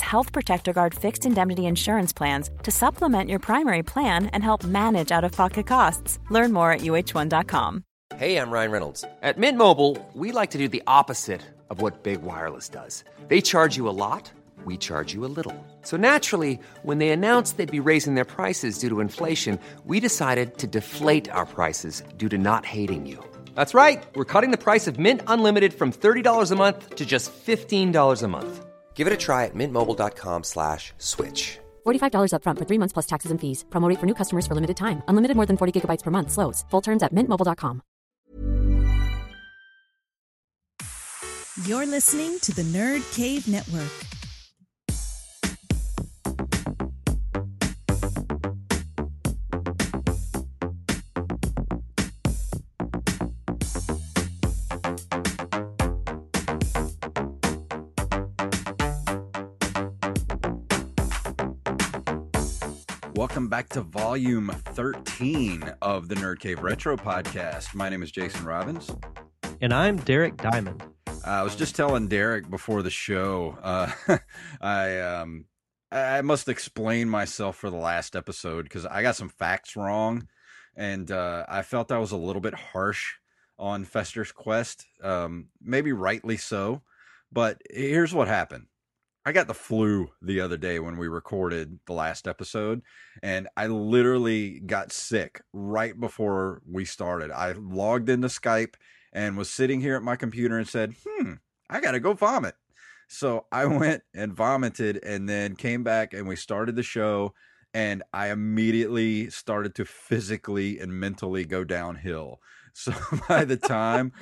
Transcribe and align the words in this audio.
Health 0.00 0.32
Protector 0.32 0.72
Guard 0.72 0.94
fixed 0.94 1.26
indemnity 1.26 1.66
insurance 1.66 2.12
plans 2.12 2.50
to 2.62 2.70
supplement 2.70 3.28
your 3.28 3.38
primary 3.38 3.82
plan 3.82 4.26
and 4.26 4.42
help 4.42 4.64
manage 4.64 5.12
out 5.12 5.24
of 5.24 5.32
pocket 5.32 5.66
costs. 5.66 6.18
Learn 6.30 6.52
more 6.52 6.72
at 6.72 6.80
uh1.com. 6.80 7.84
Hey, 8.16 8.36
I'm 8.36 8.50
Ryan 8.50 8.70
Reynolds. 8.70 9.04
At 9.22 9.38
Mint 9.38 9.58
Mobile, 9.58 9.96
we 10.14 10.32
like 10.32 10.50
to 10.52 10.58
do 10.58 10.66
the 10.66 10.82
opposite 10.86 11.42
of 11.70 11.82
what 11.82 12.02
Big 12.02 12.22
Wireless 12.22 12.68
does. 12.68 13.04
They 13.28 13.40
charge 13.40 13.76
you 13.76 13.88
a 13.88 13.90
lot, 13.94 14.32
we 14.64 14.76
charge 14.76 15.12
you 15.12 15.24
a 15.24 15.32
little. 15.36 15.54
So 15.82 15.96
naturally, 15.96 16.58
when 16.82 16.98
they 16.98 17.10
announced 17.10 17.58
they'd 17.58 17.70
be 17.70 17.80
raising 17.80 18.14
their 18.14 18.24
prices 18.24 18.78
due 18.78 18.88
to 18.88 19.00
inflation, 19.00 19.58
we 19.84 20.00
decided 20.00 20.58
to 20.58 20.66
deflate 20.66 21.30
our 21.30 21.46
prices 21.46 22.02
due 22.16 22.28
to 22.30 22.38
not 22.38 22.64
hating 22.64 23.06
you. 23.06 23.22
That's 23.54 23.74
right. 23.74 24.02
We're 24.14 24.24
cutting 24.24 24.52
the 24.52 24.64
price 24.64 24.86
of 24.86 24.98
Mint 24.98 25.20
Unlimited 25.26 25.74
from 25.74 25.92
$30 25.92 26.50
a 26.50 26.56
month 26.56 26.94
to 26.96 27.04
just 27.04 27.30
$15 27.30 28.22
a 28.22 28.28
month. 28.28 28.64
Give 28.98 29.06
it 29.06 29.12
a 29.12 29.16
try 29.16 29.44
at 29.44 29.54
mintmobile.com 29.54 30.42
slash 30.42 30.92
switch. 30.98 31.60
$45 31.86 32.32
upfront 32.34 32.58
for 32.58 32.66
three 32.66 32.78
months 32.78 32.92
plus 32.92 33.06
taxes 33.06 33.30
and 33.30 33.40
fees. 33.40 33.64
Promo 33.70 33.88
rate 33.88 34.00
for 34.00 34.06
new 34.06 34.14
customers 34.14 34.46
for 34.46 34.54
limited 34.54 34.76
time. 34.76 35.02
Unlimited 35.06 35.36
more 35.36 35.46
than 35.46 35.56
40 35.56 35.72
gigabytes 35.72 36.02
per 36.02 36.10
month. 36.10 36.30
Slows. 36.32 36.64
Full 36.70 36.82
terms 36.82 37.02
at 37.02 37.14
mintmobile.com. 37.14 37.80
You're 41.64 41.86
listening 41.86 42.38
to 42.40 42.52
the 42.52 42.62
Nerd 42.62 43.02
Cave 43.16 43.46
Network. 43.46 44.17
Welcome 63.38 63.50
back 63.50 63.68
to 63.68 63.82
volume 63.82 64.48
13 64.48 65.72
of 65.80 66.08
the 66.08 66.16
Nerd 66.16 66.40
Cave 66.40 66.58
Retro 66.58 66.96
podcast. 66.96 67.72
My 67.72 67.88
name 67.88 68.02
is 68.02 68.10
Jason 68.10 68.44
Robbins. 68.44 68.90
And 69.60 69.72
I'm 69.72 69.96
Derek 69.98 70.36
Diamond. 70.38 70.82
I 71.24 71.44
was 71.44 71.54
just 71.54 71.76
telling 71.76 72.08
Derek 72.08 72.50
before 72.50 72.82
the 72.82 72.90
show, 72.90 73.56
uh, 73.62 73.92
I 74.60 74.98
um, 74.98 75.44
I 75.92 76.20
must 76.22 76.48
explain 76.48 77.08
myself 77.08 77.54
for 77.54 77.70
the 77.70 77.76
last 77.76 78.16
episode 78.16 78.64
because 78.64 78.84
I 78.84 79.02
got 79.02 79.14
some 79.14 79.28
facts 79.28 79.76
wrong, 79.76 80.26
and 80.74 81.08
uh, 81.08 81.46
I 81.48 81.62
felt 81.62 81.92
I 81.92 81.98
was 81.98 82.10
a 82.10 82.16
little 82.16 82.42
bit 82.42 82.54
harsh 82.54 83.18
on 83.56 83.84
Fester's 83.84 84.32
Quest. 84.32 84.84
Um, 85.00 85.50
maybe 85.62 85.92
rightly 85.92 86.38
so, 86.38 86.82
but 87.30 87.62
here's 87.70 88.12
what 88.12 88.26
happened. 88.26 88.66
I 89.28 89.32
got 89.32 89.46
the 89.46 89.52
flu 89.52 90.08
the 90.22 90.40
other 90.40 90.56
day 90.56 90.78
when 90.78 90.96
we 90.96 91.06
recorded 91.06 91.80
the 91.84 91.92
last 91.92 92.26
episode, 92.26 92.80
and 93.22 93.46
I 93.58 93.66
literally 93.66 94.58
got 94.60 94.90
sick 94.90 95.42
right 95.52 95.92
before 96.00 96.62
we 96.66 96.86
started. 96.86 97.30
I 97.30 97.52
logged 97.52 98.08
into 98.08 98.28
Skype 98.28 98.76
and 99.12 99.36
was 99.36 99.50
sitting 99.50 99.82
here 99.82 99.96
at 99.96 100.02
my 100.02 100.16
computer 100.16 100.56
and 100.56 100.66
said, 100.66 100.94
Hmm, 101.06 101.32
I 101.68 101.80
got 101.80 101.90
to 101.90 102.00
go 102.00 102.14
vomit. 102.14 102.54
So 103.06 103.44
I 103.52 103.66
went 103.66 104.02
and 104.14 104.32
vomited 104.32 104.98
and 105.04 105.28
then 105.28 105.56
came 105.56 105.84
back 105.84 106.14
and 106.14 106.26
we 106.26 106.34
started 106.34 106.74
the 106.74 106.82
show. 106.82 107.34
And 107.74 108.02
I 108.14 108.30
immediately 108.30 109.28
started 109.28 109.74
to 109.74 109.84
physically 109.84 110.78
and 110.78 110.98
mentally 110.98 111.44
go 111.44 111.64
downhill. 111.64 112.40
So 112.72 112.94
by 113.28 113.44
the 113.44 113.58
time, 113.58 114.12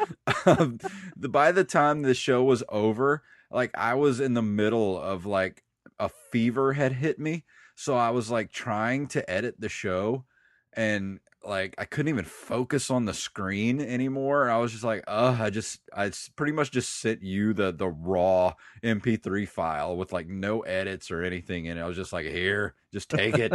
um, 0.47 0.81
the, 1.17 1.29
by 1.29 1.53
the 1.53 1.63
time 1.63 2.03
the 2.03 2.13
show 2.13 2.43
was 2.43 2.65
over, 2.69 3.23
like 3.51 3.71
I 3.77 3.95
was 3.95 4.21
in 4.21 4.35
the 4.35 4.43
middle 4.43 5.01
of 5.01 5.27
like 5.27 5.63
a 5.99 6.11
fever 6.31 6.73
had 6.73 6.93
hit 6.93 7.19
me. 7.19 7.45
So 7.75 7.97
I 7.97 8.11
was 8.11 8.31
like 8.31 8.51
trying 8.51 9.07
to 9.09 9.29
edit 9.31 9.57
the 9.59 9.69
show 9.69 10.25
and 10.73 11.21
like 11.47 11.75
I 11.79 11.85
couldn't 11.85 12.09
even 12.09 12.25
focus 12.25 12.91
on 12.91 13.05
the 13.05 13.15
screen 13.15 13.81
anymore. 13.81 14.51
I 14.51 14.59
was 14.59 14.73
just 14.73 14.85
like, 14.85 15.05
uh, 15.07 15.37
I 15.41 15.51
just 15.51 15.81
I 15.95 16.11
pretty 16.35 16.53
much 16.53 16.71
just 16.71 17.01
sent 17.01 17.23
you 17.23 17.55
the 17.55 17.73
the 17.73 17.89
raw 17.89 18.55
MP3 18.83 19.49
file 19.49 19.97
with 19.97 20.13
like 20.13 20.29
no 20.29 20.61
edits 20.61 21.11
or 21.11 21.23
anything 21.23 21.67
in 21.67 21.79
it. 21.79 21.83
I 21.83 21.87
was 21.87 21.97
just 21.97 22.13
like, 22.13 22.27
here, 22.27 22.75
just 22.93 23.09
take 23.09 23.39
it. 23.39 23.53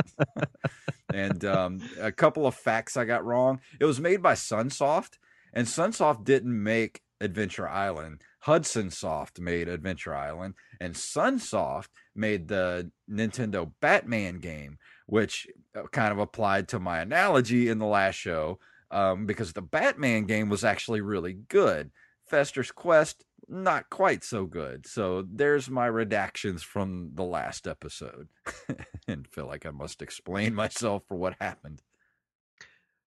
and 1.13 1.44
um, 1.46 1.81
a 2.00 2.12
couple 2.12 2.47
of 2.47 2.56
facts 2.56 2.97
I 2.97 3.06
got 3.06 3.25
wrong. 3.25 3.59
It 3.79 3.85
was 3.85 4.00
made 4.00 4.22
by 4.22 4.34
Sunsoft, 4.34 5.18
and 5.53 5.68
Sunsoft 5.68 6.23
didn't 6.23 6.63
make 6.63 7.02
Adventure 7.19 7.68
Island. 7.68 8.23
Hudson 8.41 8.90
Soft 8.90 9.40
made 9.40 9.68
Adventure 9.68 10.16
Island, 10.16 10.56
and 10.79 10.96
Sunsoft 10.96 11.90
made 12.16 12.47
the 12.47 12.91
Nintendo 13.09 13.72
Batman 13.81 14.40
game, 14.40 14.79
which 15.06 15.47
uh, 15.75 15.84
kind 15.91 16.12
of 16.12 16.18
applied 16.18 16.68
to 16.69 16.79
my 16.79 17.00
analogy 17.00 17.69
in 17.69 17.78
the 17.78 17.85
last 17.85 18.16
show 18.16 18.59
um, 18.90 19.28
because 19.28 19.53
the 19.53 19.62
Batman 19.62 20.25
game 20.25 20.50
was 20.50 20.63
actually 20.63 21.02
really 21.02 21.34
good. 21.34 21.91
Fester's 22.25 22.72
Quest, 22.72 23.24
not 23.47 23.90
quite 23.91 24.24
so 24.24 24.46
good. 24.46 24.88
So 24.88 25.23
there's 25.31 25.69
my 25.69 25.88
redactions 25.88 26.62
from 26.62 27.12
the 27.13 27.23
last 27.23 27.68
episode 27.68 28.28
and 29.08 29.28
feel 29.28 29.46
like 29.46 29.68
I 29.68 29.72
must 29.72 30.02
explain 30.02 30.56
myself 30.56 31.03
for 31.08 31.16
what 31.16 31.35
happened. 31.40 31.81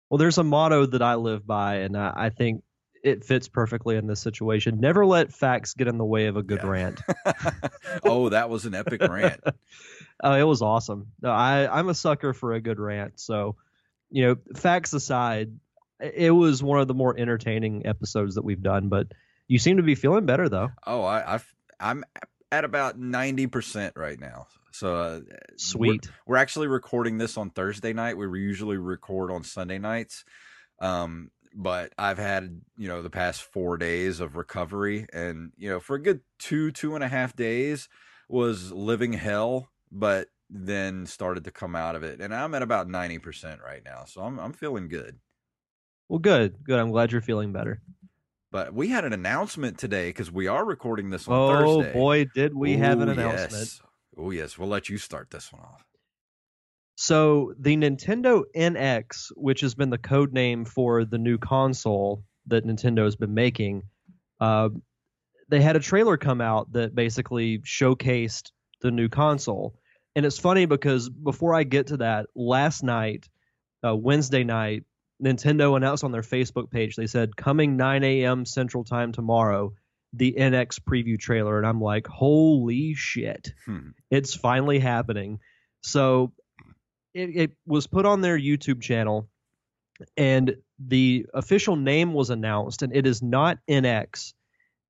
Well, 0.09 0.19
there's 0.19 0.39
a 0.39 0.45
motto 0.45 0.87
that 0.87 1.03
I 1.03 1.17
live 1.17 1.45
by, 1.45 1.77
and 1.77 1.97
I, 1.97 2.13
I 2.15 2.31
think 2.31 2.63
it 3.05 3.23
fits 3.23 3.49
perfectly 3.49 3.97
in 3.97 4.07
this 4.07 4.19
situation. 4.19 4.81
Never 4.81 5.05
let 5.05 5.31
facts 5.31 5.75
get 5.75 5.87
in 5.89 5.99
the 5.99 6.05
way 6.05 6.27
of 6.27 6.39
a 6.39 6.43
good 6.43 6.61
yeah. 6.63 6.69
rant. 6.69 7.01
oh, 8.03 8.31
that 8.31 8.49
was 8.49 8.65
an 8.65 8.75
epic 8.75 9.03
rant. 9.03 9.43
oh, 10.23 10.33
it 10.41 10.43
was 10.43 10.63
awesome. 10.63 11.09
I 11.23 11.69
I'm 11.69 11.91
a 11.91 11.95
sucker 11.95 12.33
for 12.33 12.55
a 12.55 12.61
good 12.61 12.81
rant. 12.81 13.21
So, 13.21 13.57
you 14.11 14.27
know, 14.27 14.37
facts 14.57 14.95
aside, 14.95 15.53
it 16.01 16.31
was 16.31 16.63
one 16.63 16.81
of 16.81 16.89
the 16.89 16.95
more 16.95 17.17
entertaining 17.17 17.87
episodes 17.87 18.37
that 18.37 18.45
we've 18.45 18.63
done. 18.63 18.89
But 18.89 19.09
you 19.49 19.59
seem 19.59 19.77
to 19.77 19.83
be 19.83 19.95
feeling 19.95 20.25
better 20.25 20.49
though. 20.49 20.71
Oh, 20.87 21.03
I 21.03 21.35
I've, 21.35 21.55
I'm 21.79 22.05
at 22.51 22.65
about 22.65 22.99
ninety 22.99 23.47
percent 23.47 23.93
right 23.97 24.19
now. 24.19 24.47
So 24.73 24.97
uh, 24.97 25.21
sweet. 25.57 26.07
We're, 26.27 26.35
we're, 26.35 26.37
actually 26.39 26.69
recording 26.69 27.19
this 27.19 27.37
on 27.37 27.51
Thursday 27.51 27.93
night. 27.93 28.17
We 28.17 28.27
usually 28.41 28.79
record 28.79 29.31
on 29.31 29.45
Sunday 29.45 29.79
nights. 29.79 30.25
Um, 30.81 31.31
but 31.55 31.93
I've 31.97 32.19
had, 32.19 32.61
you 32.77 32.89
know, 32.89 33.03
the 33.03 33.11
past 33.11 33.43
four 33.43 33.77
days 33.77 34.21
of 34.21 34.37
recovery 34.37 35.07
and, 35.13 35.53
you 35.57 35.69
know, 35.71 35.81
for 35.81 35.97
a 35.97 36.03
good 36.03 36.21
two, 36.39 36.73
two 36.73 36.95
and 36.95 37.05
a 37.05 37.09
half 37.09 37.37
days 37.37 37.89
was 38.29 38.73
living 38.73 39.13
hell, 39.13 39.71
but 39.93 40.29
then 40.51 41.07
started 41.07 41.45
to 41.45 41.51
come 41.51 41.77
out 41.77 41.95
of 41.95 42.03
it. 42.03 42.21
And 42.21 42.35
I'm 42.35 42.55
at 42.55 42.63
about 42.63 42.89
90% 42.89 43.63
right 43.63 43.83
now. 43.85 44.05
So 44.07 44.23
I'm, 44.23 44.39
I'm 44.39 44.53
feeling 44.53 44.89
good. 44.89 45.19
Well, 46.09 46.19
good, 46.19 46.57
good. 46.65 46.79
I'm 46.79 46.91
glad 46.91 47.13
you're 47.13 47.21
feeling 47.21 47.53
better. 47.53 47.81
But 48.51 48.73
we 48.73 48.89
had 48.89 49.05
an 49.05 49.13
announcement 49.13 49.79
today 49.79 50.11
because 50.11 50.31
we 50.31 50.47
are 50.47 50.65
recording 50.65 51.11
this 51.11 51.27
on 51.27 51.35
oh, 51.35 51.49
Thursday. 51.49 51.91
Oh 51.91 51.93
boy, 51.93 52.27
did 52.35 52.55
we 52.55 52.75
Ooh, 52.75 52.79
have 52.79 53.01
an 53.01 53.09
announcement! 53.09 53.51
Yes. 53.53 53.81
Oh 54.17 54.31
yes, 54.31 54.57
we'll 54.57 54.69
let 54.69 54.89
you 54.89 54.97
start 54.97 55.31
this 55.33 55.53
one 55.53 55.63
off. 55.63 55.85
So 56.97 57.55
the 57.59 57.77
Nintendo 57.77 58.45
NX, 58.55 59.33
which 59.35 59.63
has 59.63 59.75
been 59.75 59.91
the 59.91 59.99
code 59.99 60.33
name 60.33 60.65
for 60.65 61.05
the 61.05 61.19
new 61.19 61.39
console 61.39 62.25
that 62.47 62.65
Nintendo 62.65 63.05
has 63.05 63.17
been 63.17 63.35
making, 63.35 63.83
uh, 64.41 64.69
they 65.49 65.61
had 65.61 65.77
a 65.77 65.81
trailer 65.81 66.17
come 66.17 66.41
out 66.41 66.73
that 66.73 66.95
basically 66.95 67.59
showcased 67.59 68.51
the 68.81 68.91
new 68.91 69.09
console. 69.09 69.75
And 70.15 70.25
it's 70.25 70.39
funny 70.39 70.67
because 70.67 71.09
before 71.09 71.55
I 71.55 71.65
get 71.65 71.89
to 71.89 71.97
that, 71.99 72.27
last 72.35 72.83
night, 72.83 73.29
uh, 73.85 73.97
Wednesday 73.97 74.45
night, 74.45 74.85
Nintendo 75.23 75.77
announced 75.77 76.05
on 76.05 76.13
their 76.13 76.23
Facebook 76.23 76.71
page, 76.71 76.97
they 76.97 77.07
said, 77.07 77.37
coming 77.37 77.77
9 77.77 78.05
a.m. 78.05 78.45
Central 78.45 78.85
Time 78.85 79.13
tomorrow, 79.13 79.73
the 80.13 80.33
NX 80.39 80.81
preview 80.81 81.19
trailer. 81.19 81.59
And 81.59 81.67
I'm 81.67 81.81
like, 81.81 82.07
holy 82.07 82.95
shit, 82.95 83.53
hmm. 83.67 83.91
it's 84.11 84.35
finally 84.35 84.79
happening. 84.79 85.41
So 85.83 86.33
it, 87.15 87.37
it 87.37 87.51
was 87.67 87.87
put 87.87 88.07
on 88.07 88.21
their 88.21 88.39
YouTube 88.39 88.83
channel, 88.83 89.29
and 90.17 90.57
the 90.79 91.27
official 91.33 91.77
name 91.77 92.13
was 92.13 92.31
announced, 92.31 92.83
and 92.83 92.95
it 92.95 93.07
is 93.07 93.23
not 93.23 93.59
NX. 93.71 94.35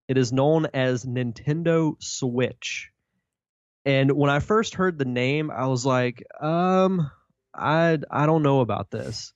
It 0.08 0.18
is 0.18 0.32
known 0.32 0.66
as 0.74 1.04
Nintendo 1.04 1.94
Switch. 2.02 2.90
And 3.84 4.12
when 4.12 4.30
I 4.30 4.38
first 4.38 4.74
heard 4.74 4.98
the 4.98 5.04
name, 5.04 5.50
I 5.50 5.66
was 5.66 5.84
like, 5.84 6.24
um, 6.40 7.10
I 7.54 7.98
I 8.10 8.26
don't 8.26 8.42
know 8.42 8.60
about 8.60 8.90
this. 8.90 9.32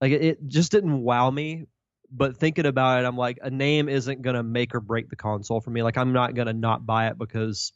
Like 0.00 0.12
it, 0.12 0.22
it 0.22 0.48
just 0.48 0.72
didn't 0.72 1.00
wow 1.00 1.30
me. 1.30 1.66
But 2.10 2.38
thinking 2.38 2.64
about 2.64 3.02
it, 3.02 3.06
I'm 3.06 3.18
like, 3.18 3.38
a 3.42 3.50
name 3.50 3.88
isn't 3.88 4.22
gonna 4.22 4.42
make 4.42 4.74
or 4.74 4.80
break 4.80 5.10
the 5.10 5.16
console 5.16 5.60
for 5.60 5.70
me. 5.70 5.82
Like 5.82 5.98
I'm 5.98 6.12
not 6.12 6.34
gonna 6.34 6.54
not 6.54 6.86
buy 6.86 7.08
it 7.08 7.18
because 7.18 7.72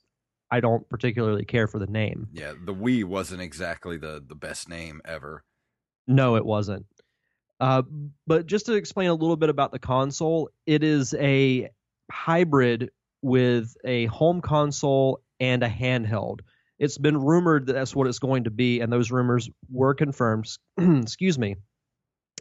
I 0.53 0.61
don't 0.61 0.87
particularly 0.91 1.47
care 1.47 1.67
for 1.67 1.79
the 1.79 1.87
name. 1.87 2.29
Yeah, 2.31 2.53
the 2.63 2.75
Wii 2.75 3.05
wasn't 3.05 3.41
exactly 3.41 3.97
the 3.97 4.23
the 4.25 4.35
best 4.35 4.69
name 4.69 5.01
ever. 5.05 5.45
No, 6.07 6.37
it 6.37 6.45
wasn't. 6.45 6.85
Uh, 7.59 7.83
but 8.27 8.47
just 8.47 8.67
to 8.67 8.75
explain 8.75 9.09
a 9.09 9.15
little 9.15 9.37
bit 9.37 9.49
about 9.49 9.73
the 9.73 9.79
console, 9.79 10.51
it 10.67 10.85
is 10.85 11.15
a 11.15 11.71
hybrid 12.11 12.91
with 13.23 13.75
a 13.85 14.07
home 14.07 14.43
console 14.43 15.23
and 15.41 15.63
a 15.63 15.71
handheld. 15.71 16.41
It's 16.79 16.99
been 16.99 17.17
rumored 17.17 17.67
that 17.67 17.73
that's 17.73 17.97
what 17.97 18.07
it's 18.07 18.19
going 18.19 18.45
to 18.45 18.51
be, 18.51 18.81
and 18.81 18.93
those 18.93 19.11
rumors 19.11 19.49
were 19.71 19.95
confirmed. 19.95 20.49
Excuse 20.79 21.39
me. 21.39 21.57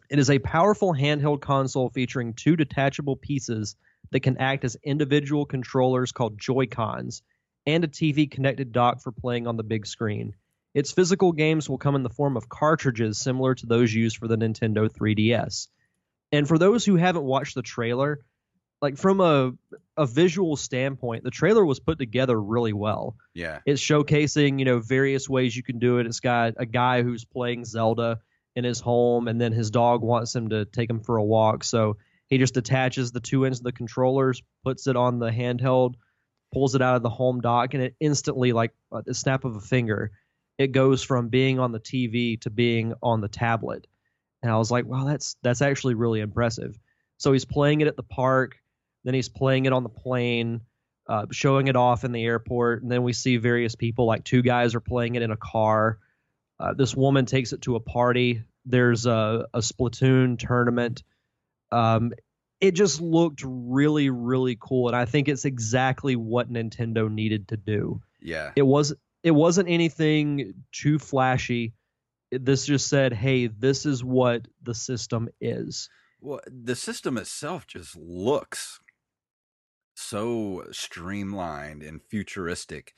It 0.09 0.19
is 0.19 0.29
a 0.29 0.39
powerful 0.39 0.93
handheld 0.93 1.39
console 1.39 1.89
featuring 1.91 2.33
two 2.33 2.57
detachable 2.57 3.15
pieces 3.15 3.77
that 4.11 4.19
can 4.19 4.37
act 4.37 4.65
as 4.65 4.75
individual 4.83 5.45
controllers 5.45 6.11
called 6.11 6.37
Joy-Cons 6.37 7.21
and 7.65 7.83
a 7.83 7.87
TV 7.87 8.29
connected 8.29 8.71
dock 8.71 9.01
for 9.01 9.11
playing 9.11 9.47
on 9.47 9.57
the 9.57 9.63
big 9.63 9.85
screen. 9.85 10.35
Its 10.73 10.91
physical 10.91 11.33
games 11.33 11.69
will 11.69 11.77
come 11.77 11.95
in 11.95 12.03
the 12.03 12.09
form 12.09 12.37
of 12.37 12.47
cartridges 12.47 13.19
similar 13.19 13.55
to 13.55 13.65
those 13.65 13.93
used 13.93 14.17
for 14.17 14.27
the 14.27 14.37
Nintendo 14.37 14.89
3DS. 14.89 15.67
And 16.31 16.47
for 16.47 16.57
those 16.57 16.85
who 16.85 16.95
haven't 16.95 17.23
watched 17.23 17.55
the 17.55 17.61
trailer, 17.61 18.19
like 18.81 18.97
from 18.97 19.19
a 19.21 19.51
a 19.97 20.05
visual 20.07 20.55
standpoint, 20.55 21.23
the 21.23 21.29
trailer 21.31 21.63
was 21.63 21.79
put 21.79 21.99
together 21.99 22.41
really 22.41 22.73
well. 22.73 23.15
Yeah. 23.35 23.59
It's 23.65 23.81
showcasing, 23.81 24.57
you 24.57 24.65
know, 24.65 24.79
various 24.79 25.29
ways 25.29 25.55
you 25.55 25.61
can 25.61 25.77
do 25.77 25.99
it. 25.99 26.07
It's 26.07 26.21
got 26.21 26.53
a 26.57 26.65
guy 26.65 27.03
who's 27.03 27.25
playing 27.25 27.65
Zelda 27.65 28.19
in 28.55 28.63
his 28.63 28.79
home 28.79 29.27
and 29.27 29.39
then 29.39 29.51
his 29.51 29.69
dog 29.69 30.01
wants 30.01 30.35
him 30.35 30.49
to 30.49 30.65
take 30.65 30.89
him 30.89 31.01
for 31.01 31.17
a 31.17 31.23
walk. 31.23 31.63
So 31.63 31.97
he 32.27 32.37
just 32.37 32.57
attaches 32.57 33.11
the 33.11 33.19
two 33.19 33.45
ends 33.45 33.59
of 33.59 33.63
the 33.65 33.71
controllers, 33.71 34.41
puts 34.63 34.87
it 34.87 34.95
on 34.95 35.19
the 35.19 35.29
handheld, 35.29 35.95
pulls 36.51 36.75
it 36.75 36.81
out 36.81 36.95
of 36.95 37.03
the 37.03 37.09
home 37.09 37.41
dock 37.41 37.73
and 37.73 37.83
it 37.83 37.95
instantly 37.99 38.53
like 38.53 38.71
a 39.07 39.13
snap 39.13 39.45
of 39.45 39.55
a 39.55 39.61
finger, 39.61 40.11
it 40.57 40.71
goes 40.71 41.03
from 41.03 41.29
being 41.29 41.59
on 41.59 41.71
the 41.71 41.79
TV 41.79 42.39
to 42.41 42.49
being 42.49 42.93
on 43.01 43.21
the 43.21 43.27
tablet. 43.27 43.87
And 44.43 44.51
I 44.51 44.57
was 44.57 44.71
like, 44.71 44.85
wow, 44.85 45.05
that's 45.05 45.35
that's 45.43 45.61
actually 45.61 45.93
really 45.93 46.19
impressive. 46.19 46.77
So 47.17 47.31
he's 47.31 47.45
playing 47.45 47.81
it 47.81 47.87
at 47.87 47.95
the 47.95 48.03
park 48.03 48.57
then 49.03 49.13
he's 49.13 49.29
playing 49.29 49.65
it 49.65 49.73
on 49.73 49.83
the 49.83 49.89
plane, 49.89 50.61
uh, 51.07 51.25
showing 51.31 51.67
it 51.67 51.75
off 51.75 52.03
in 52.03 52.11
the 52.11 52.23
airport. 52.23 52.83
And 52.83 52.91
then 52.91 53.03
we 53.03 53.13
see 53.13 53.37
various 53.37 53.75
people, 53.75 54.05
like 54.05 54.23
two 54.23 54.41
guys 54.41 54.75
are 54.75 54.79
playing 54.79 55.15
it 55.15 55.21
in 55.21 55.31
a 55.31 55.37
car. 55.37 55.97
Uh, 56.59 56.73
this 56.73 56.95
woman 56.95 57.25
takes 57.25 57.53
it 57.53 57.61
to 57.63 57.75
a 57.75 57.79
party. 57.79 58.43
There's 58.65 59.05
a, 59.05 59.47
a 59.53 59.59
Splatoon 59.59 60.37
tournament. 60.37 61.03
Um, 61.71 62.11
it 62.61 62.71
just 62.71 63.01
looked 63.01 63.41
really, 63.43 64.09
really 64.09 64.55
cool, 64.59 64.87
and 64.87 64.95
I 64.95 65.05
think 65.05 65.27
it's 65.27 65.45
exactly 65.45 66.15
what 66.15 66.51
Nintendo 66.51 67.11
needed 67.11 67.47
to 67.49 67.57
do. 67.57 68.01
Yeah, 68.21 68.51
it 68.55 68.61
was. 68.61 68.93
It 69.23 69.31
wasn't 69.31 69.69
anything 69.69 70.53
too 70.71 70.99
flashy. 70.99 71.73
This 72.31 72.65
just 72.65 72.87
said, 72.87 73.13
"Hey, 73.13 73.47
this 73.47 73.85
is 73.85 74.03
what 74.03 74.47
the 74.61 74.75
system 74.75 75.27
is." 75.41 75.89
Well, 76.21 76.39
the 76.45 76.75
system 76.75 77.17
itself 77.17 77.65
just 77.65 77.97
looks 77.97 78.79
so 79.95 80.65
streamlined 80.71 81.81
and 81.81 82.01
futuristic 82.09 82.93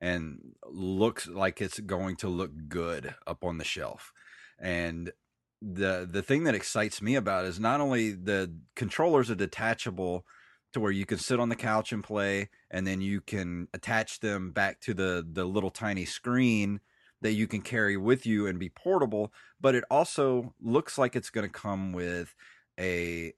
and 0.00 0.38
looks 0.64 1.26
like 1.26 1.60
it's 1.60 1.80
going 1.80 2.16
to 2.16 2.28
look 2.28 2.52
good 2.68 3.14
up 3.26 3.44
on 3.44 3.58
the 3.58 3.64
shelf. 3.64 4.12
And 4.60 5.12
the 5.60 6.08
the 6.10 6.22
thing 6.22 6.44
that 6.44 6.54
excites 6.54 7.02
me 7.02 7.14
about 7.14 7.44
is 7.44 7.58
not 7.58 7.80
only 7.80 8.12
the 8.12 8.52
controllers 8.76 9.30
are 9.30 9.34
detachable 9.34 10.24
to 10.72 10.80
where 10.80 10.92
you 10.92 11.06
can 11.06 11.18
sit 11.18 11.40
on 11.40 11.48
the 11.48 11.56
couch 11.56 11.92
and 11.92 12.04
play 12.04 12.48
and 12.70 12.86
then 12.86 13.00
you 13.00 13.20
can 13.20 13.66
attach 13.72 14.20
them 14.20 14.52
back 14.52 14.80
to 14.80 14.94
the 14.94 15.26
the 15.32 15.44
little 15.44 15.70
tiny 15.70 16.04
screen 16.04 16.80
that 17.20 17.32
you 17.32 17.48
can 17.48 17.60
carry 17.60 17.96
with 17.96 18.24
you 18.24 18.46
and 18.46 18.60
be 18.60 18.68
portable 18.68 19.32
but 19.60 19.74
it 19.74 19.84
also 19.90 20.54
looks 20.60 20.96
like 20.96 21.16
it's 21.16 21.30
going 21.30 21.46
to 21.46 21.52
come 21.52 21.92
with 21.92 22.34
a 22.78 23.32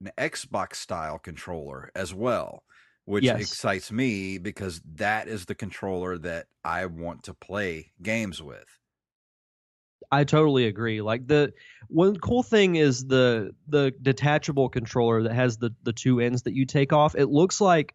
an 0.00 0.10
Xbox 0.18 0.76
style 0.76 1.18
controller 1.18 1.90
as 1.94 2.14
well, 2.14 2.64
which 3.04 3.24
yes. 3.24 3.40
excites 3.40 3.92
me 3.92 4.38
because 4.38 4.80
that 4.94 5.28
is 5.28 5.46
the 5.46 5.54
controller 5.54 6.18
that 6.18 6.46
I 6.64 6.86
want 6.86 7.22
to 7.24 7.34
play 7.34 7.92
games 8.02 8.42
with. 8.42 8.78
I 10.10 10.24
totally 10.24 10.66
agree. 10.66 11.00
Like 11.02 11.26
the 11.26 11.52
one 11.88 12.18
cool 12.18 12.42
thing 12.42 12.76
is 12.76 13.06
the 13.06 13.54
the 13.68 13.92
detachable 14.02 14.68
controller 14.68 15.22
that 15.24 15.34
has 15.34 15.58
the 15.58 15.74
the 15.82 15.92
two 15.92 16.20
ends 16.20 16.42
that 16.42 16.54
you 16.54 16.66
take 16.66 16.92
off. 16.92 17.14
It 17.14 17.26
looks 17.26 17.60
like 17.60 17.94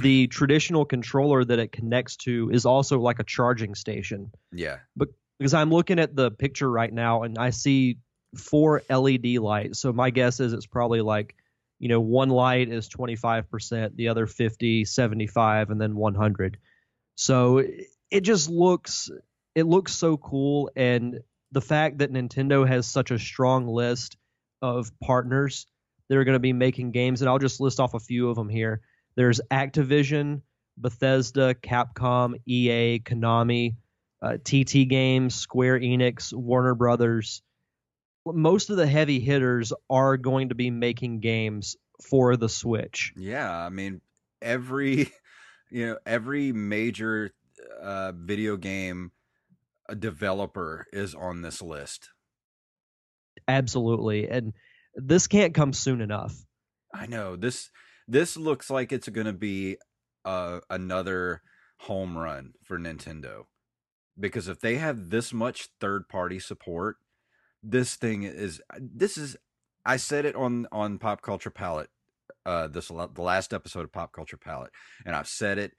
the 0.00 0.26
traditional 0.28 0.84
controller 0.84 1.44
that 1.44 1.58
it 1.58 1.72
connects 1.72 2.16
to 2.16 2.50
is 2.52 2.66
also 2.66 2.98
like 2.98 3.18
a 3.18 3.24
charging 3.24 3.74
station. 3.74 4.32
Yeah. 4.52 4.78
But 4.96 5.08
because 5.38 5.54
I'm 5.54 5.70
looking 5.70 5.98
at 5.98 6.14
the 6.14 6.30
picture 6.30 6.70
right 6.70 6.92
now 6.92 7.22
and 7.22 7.38
I 7.38 7.50
see 7.50 7.98
four 8.36 8.82
LED 8.88 9.38
lights. 9.38 9.80
So 9.80 9.92
my 9.92 10.10
guess 10.10 10.40
is 10.40 10.52
it's 10.52 10.66
probably 10.66 11.00
like 11.00 11.34
you 11.82 11.88
know, 11.88 12.00
one 12.00 12.28
light 12.28 12.68
is 12.68 12.88
25%, 12.88 13.96
the 13.96 14.06
other 14.06 14.28
50, 14.28 14.84
75, 14.84 15.70
and 15.70 15.80
then 15.80 15.96
100. 15.96 16.58
So 17.16 17.58
it 17.58 18.20
just 18.20 18.48
looks 18.48 19.10
it 19.56 19.66
looks 19.66 19.92
so 19.92 20.16
cool 20.16 20.70
and 20.76 21.22
the 21.52 21.60
fact 21.60 21.98
that 21.98 22.12
Nintendo 22.12 22.66
has 22.66 22.86
such 22.86 23.10
a 23.10 23.18
strong 23.18 23.66
list 23.66 24.16
of 24.60 24.90
partners 25.00 25.66
that 26.08 26.18
are 26.18 26.24
going 26.24 26.34
to 26.34 26.40
be 26.40 26.52
making 26.52 26.90
games 26.90 27.22
and 27.22 27.28
I'll 27.28 27.38
just 27.38 27.60
list 27.60 27.80
off 27.80 27.94
a 27.94 28.00
few 28.00 28.28
of 28.28 28.36
them 28.36 28.48
here. 28.48 28.80
There's 29.14 29.40
Activision, 29.50 30.42
Bethesda, 30.76 31.54
Capcom, 31.54 32.34
EA, 32.46 33.00
Konami, 33.00 33.76
uh, 34.20 34.38
TT 34.42 34.88
Games, 34.88 35.34
Square 35.34 35.80
Enix, 35.80 36.32
Warner 36.32 36.74
Brothers, 36.74 37.42
most 38.26 38.70
of 38.70 38.76
the 38.76 38.86
heavy 38.86 39.20
hitters 39.20 39.72
are 39.90 40.16
going 40.16 40.50
to 40.50 40.54
be 40.54 40.70
making 40.70 41.20
games 41.20 41.76
for 42.00 42.36
the 42.36 42.48
Switch. 42.48 43.12
Yeah, 43.16 43.50
I 43.50 43.68
mean 43.68 44.00
every 44.40 45.12
you 45.70 45.86
know 45.86 45.98
every 46.06 46.52
major 46.52 47.32
uh, 47.80 48.12
video 48.12 48.56
game 48.56 49.12
uh, 49.88 49.94
developer 49.94 50.86
is 50.92 51.14
on 51.14 51.42
this 51.42 51.62
list. 51.62 52.10
Absolutely, 53.48 54.28
and 54.28 54.52
this 54.94 55.26
can't 55.26 55.54
come 55.54 55.72
soon 55.72 56.00
enough. 56.00 56.34
I 56.94 57.06
know 57.06 57.36
this. 57.36 57.70
This 58.08 58.36
looks 58.36 58.68
like 58.68 58.92
it's 58.92 59.08
going 59.08 59.26
to 59.26 59.32
be 59.32 59.78
uh, 60.24 60.60
another 60.68 61.42
home 61.78 62.16
run 62.16 62.52
for 62.62 62.78
Nintendo 62.78 63.44
because 64.18 64.48
if 64.48 64.60
they 64.60 64.76
have 64.76 65.10
this 65.10 65.32
much 65.32 65.68
third 65.80 66.08
party 66.08 66.38
support 66.38 66.96
this 67.62 67.94
thing 67.96 68.22
is 68.22 68.60
this 68.78 69.16
is 69.16 69.36
I 69.84 69.96
said 69.96 70.24
it 70.24 70.34
on 70.34 70.66
on 70.72 70.98
Pop 70.98 71.22
Culture 71.22 71.50
Palette 71.50 71.90
uh 72.44 72.68
this 72.68 72.88
the 72.88 73.10
last 73.16 73.52
episode 73.52 73.84
of 73.84 73.92
Pop 73.92 74.12
Culture 74.12 74.36
Palette 74.36 74.72
and 75.06 75.14
I've 75.14 75.28
said 75.28 75.58
it 75.58 75.72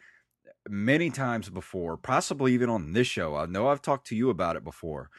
many 0.69 1.09
times 1.09 1.49
before, 1.49 1.97
possibly 1.97 2.53
even 2.53 2.69
on 2.69 2.93
this 2.93 3.07
show. 3.07 3.35
I 3.35 3.45
know 3.45 3.67
I've 3.67 3.81
talked 3.81 4.07
to 4.07 4.15
you 4.15 4.29
about 4.29 4.55
it 4.55 4.63
before. 4.63 5.09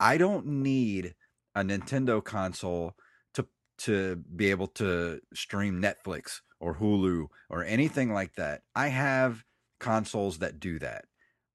I 0.00 0.16
don't 0.16 0.46
need 0.46 1.14
a 1.54 1.62
Nintendo 1.62 2.22
console 2.22 2.94
to 3.34 3.46
to 3.78 4.16
be 4.16 4.50
able 4.50 4.68
to 4.68 5.20
stream 5.32 5.80
Netflix 5.80 6.40
or 6.60 6.76
Hulu 6.76 7.26
or 7.50 7.64
anything 7.64 8.12
like 8.12 8.34
that. 8.34 8.62
I 8.74 8.88
have 8.88 9.44
consoles 9.80 10.38
that 10.38 10.60
do 10.60 10.78
that. 10.78 11.04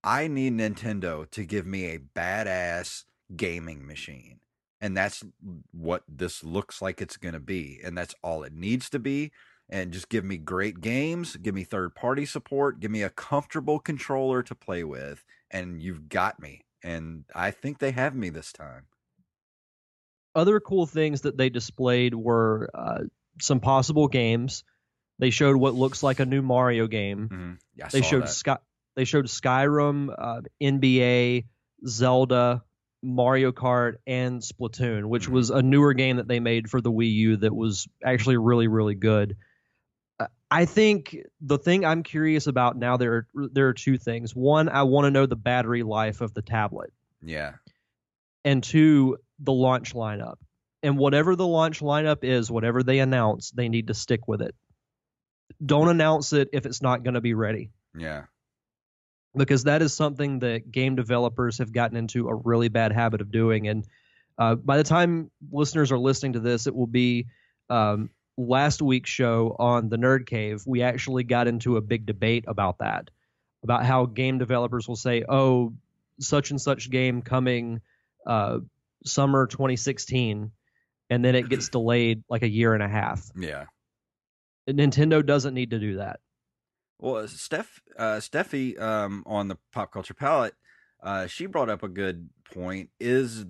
I 0.03 0.27
need 0.27 0.53
Nintendo 0.53 1.29
to 1.31 1.43
give 1.43 1.65
me 1.65 1.85
a 1.85 1.99
badass 1.99 3.03
gaming 3.35 3.85
machine 3.85 4.39
and 4.81 4.95
that's 4.95 5.23
what 5.71 6.03
this 6.07 6.43
looks 6.43 6.81
like 6.81 7.01
it's 7.01 7.17
going 7.17 7.33
to 7.33 7.39
be 7.39 7.79
and 7.83 7.97
that's 7.97 8.15
all 8.23 8.43
it 8.43 8.53
needs 8.53 8.89
to 8.89 8.99
be 8.99 9.31
and 9.69 9.91
just 9.91 10.09
give 10.09 10.23
me 10.23 10.37
great 10.37 10.81
games 10.81 11.35
give 11.37 11.53
me 11.55 11.63
third 11.63 11.93
party 11.95 12.25
support 12.25 12.79
give 12.79 12.91
me 12.91 13.03
a 13.03 13.09
comfortable 13.09 13.79
controller 13.79 14.41
to 14.43 14.55
play 14.55 14.83
with 14.83 15.23
and 15.51 15.81
you've 15.81 16.09
got 16.09 16.39
me 16.39 16.61
and 16.83 17.25
i 17.35 17.51
think 17.51 17.79
they 17.79 17.91
have 17.91 18.15
me 18.15 18.29
this 18.29 18.51
time 18.51 18.85
other 20.35 20.59
cool 20.59 20.85
things 20.85 21.21
that 21.21 21.37
they 21.37 21.49
displayed 21.49 22.13
were 22.13 22.69
uh, 22.73 22.99
some 23.41 23.59
possible 23.59 24.07
games 24.07 24.63
they 25.17 25.29
showed 25.31 25.55
what 25.57 25.75
looks 25.75 26.03
like 26.03 26.19
a 26.19 26.25
new 26.25 26.41
mario 26.41 26.87
game 26.87 27.29
mm-hmm. 27.31 27.53
yeah, 27.75 27.87
they 27.89 28.01
showed 28.01 28.23
that. 28.23 28.29
sky 28.29 28.57
they 28.95 29.05
showed 29.05 29.25
skyrim 29.25 30.13
uh, 30.17 30.41
nba 30.61 31.45
zelda 31.85 32.63
Mario 33.01 33.53
Kart 33.53 33.93
and 34.05 34.41
Splatoon, 34.41 35.05
which 35.05 35.29
Mhm. 35.29 35.31
was 35.31 35.49
a 35.51 35.61
newer 35.61 35.93
game 35.93 36.17
that 36.17 36.27
they 36.27 36.41
made 36.41 36.69
for 36.69 36.81
the 36.81 36.91
Wii 36.91 37.13
U 37.13 37.37
that 37.37 37.55
was 37.55 37.87
actually 38.03 38.35
really 38.35 38.67
really 38.67 38.95
good. 38.95 39.37
Uh, 40.19 40.27
I 40.51 40.65
think 40.65 41.15
the 41.41 41.57
thing 41.57 41.85
I'm 41.85 42.03
curious 42.03 42.47
about 42.47 42.77
now 42.77 42.97
there 42.97 43.13
are, 43.13 43.27
there 43.53 43.67
are 43.67 43.73
two 43.73 43.97
things. 43.97 44.35
One, 44.35 44.67
I 44.69 44.83
want 44.83 45.05
to 45.05 45.11
know 45.11 45.25
the 45.25 45.35
battery 45.35 45.83
life 45.83 46.21
of 46.21 46.33
the 46.33 46.41
tablet, 46.41 46.91
Yeah. 47.21 47.53
and 48.43 48.63
two, 48.63 49.17
the 49.39 49.53
launch 49.53 49.93
lineup. 49.93 50.35
And 50.81 50.97
whatever 50.97 51.35
the 51.35 51.47
launch 51.47 51.81
lineup 51.81 52.23
is, 52.23 52.49
whatever 52.49 52.83
they 52.83 52.99
announce, 52.99 53.51
they 53.51 53.69
need 53.69 53.87
to 53.87 53.93
stick 53.93 54.27
with 54.27 54.41
it. 54.41 54.55
Don't 55.63 55.89
announce 55.89 56.31
it 56.33 56.49
if 56.53 56.65
it's 56.65 56.81
not 56.81 57.03
going 57.03 57.15
to 57.15 57.21
be 57.21 57.33
ready 57.33 57.71
Yeah. 57.93 58.23
because 59.35 59.65
that 59.65 59.81
is 59.81 59.93
something 59.93 60.39
that 60.39 60.71
game 60.71 60.95
developers 60.95 61.57
have 61.57 61.71
gotten 61.73 61.97
into 61.97 62.27
a 62.29 62.35
really 62.35 62.69
bad 62.69 62.91
habit 62.93 63.19
of 63.21 63.31
doing. 63.31 63.67
And 63.67 63.85
uh, 64.37 64.55
by 64.55 64.77
the 64.77 64.83
time 64.83 65.31
listeners 65.51 65.91
are 65.91 65.99
listening 65.99 66.33
to 66.33 66.39
this, 66.39 66.65
it 66.65 66.73
will 66.75 66.87
be 66.87 67.27
um, 67.69 68.09
last 68.39 68.81
week's 68.81 69.09
show 69.09 69.55
on 69.59 69.89
the 69.89 69.97
Nerd 69.97 70.25
Cave. 70.25 70.63
We 70.65 70.81
actually 70.81 71.23
got 71.23 71.47
into 71.47 71.77
a 71.77 71.81
big 71.81 72.05
debate 72.05 72.45
about 72.47 72.79
that, 72.79 73.09
about 73.63 73.85
how 73.85 74.05
game 74.05 74.37
developers 74.37 74.87
will 74.87 74.95
say, 74.95 75.23
"Oh, 75.27 75.73
such 76.19 76.49
and 76.51 76.59
such 76.59 76.89
game 76.89 77.21
coming 77.21 77.81
uh, 78.25 78.59
summer 79.05 79.45
2016," 79.45 80.51
and 81.09 81.25
then 81.25 81.35
it 81.35 81.49
gets 81.49 81.69
delayed 81.69 82.23
like 82.29 82.43
a 82.43 82.49
year 82.49 82.73
and 82.73 82.81
a 82.81 82.87
half. 82.87 83.29
Yeah. 83.35 83.65
Nintendo 84.67 85.25
doesn't 85.25 85.53
need 85.53 85.71
to 85.71 85.79
do 85.79 85.97
that. 85.97 86.19
Well, 86.99 87.27
Steph, 87.27 87.81
uh, 87.97 88.17
Steffi, 88.17 88.79
um, 88.79 89.23
on 89.25 89.47
the 89.47 89.57
pop 89.73 89.91
culture 89.91 90.13
palette, 90.13 90.53
uh, 91.01 91.27
she 91.27 91.45
brought 91.45 91.69
up 91.69 91.81
a 91.81 91.87
good 91.87 92.29
point. 92.53 92.89
Is 92.99 93.45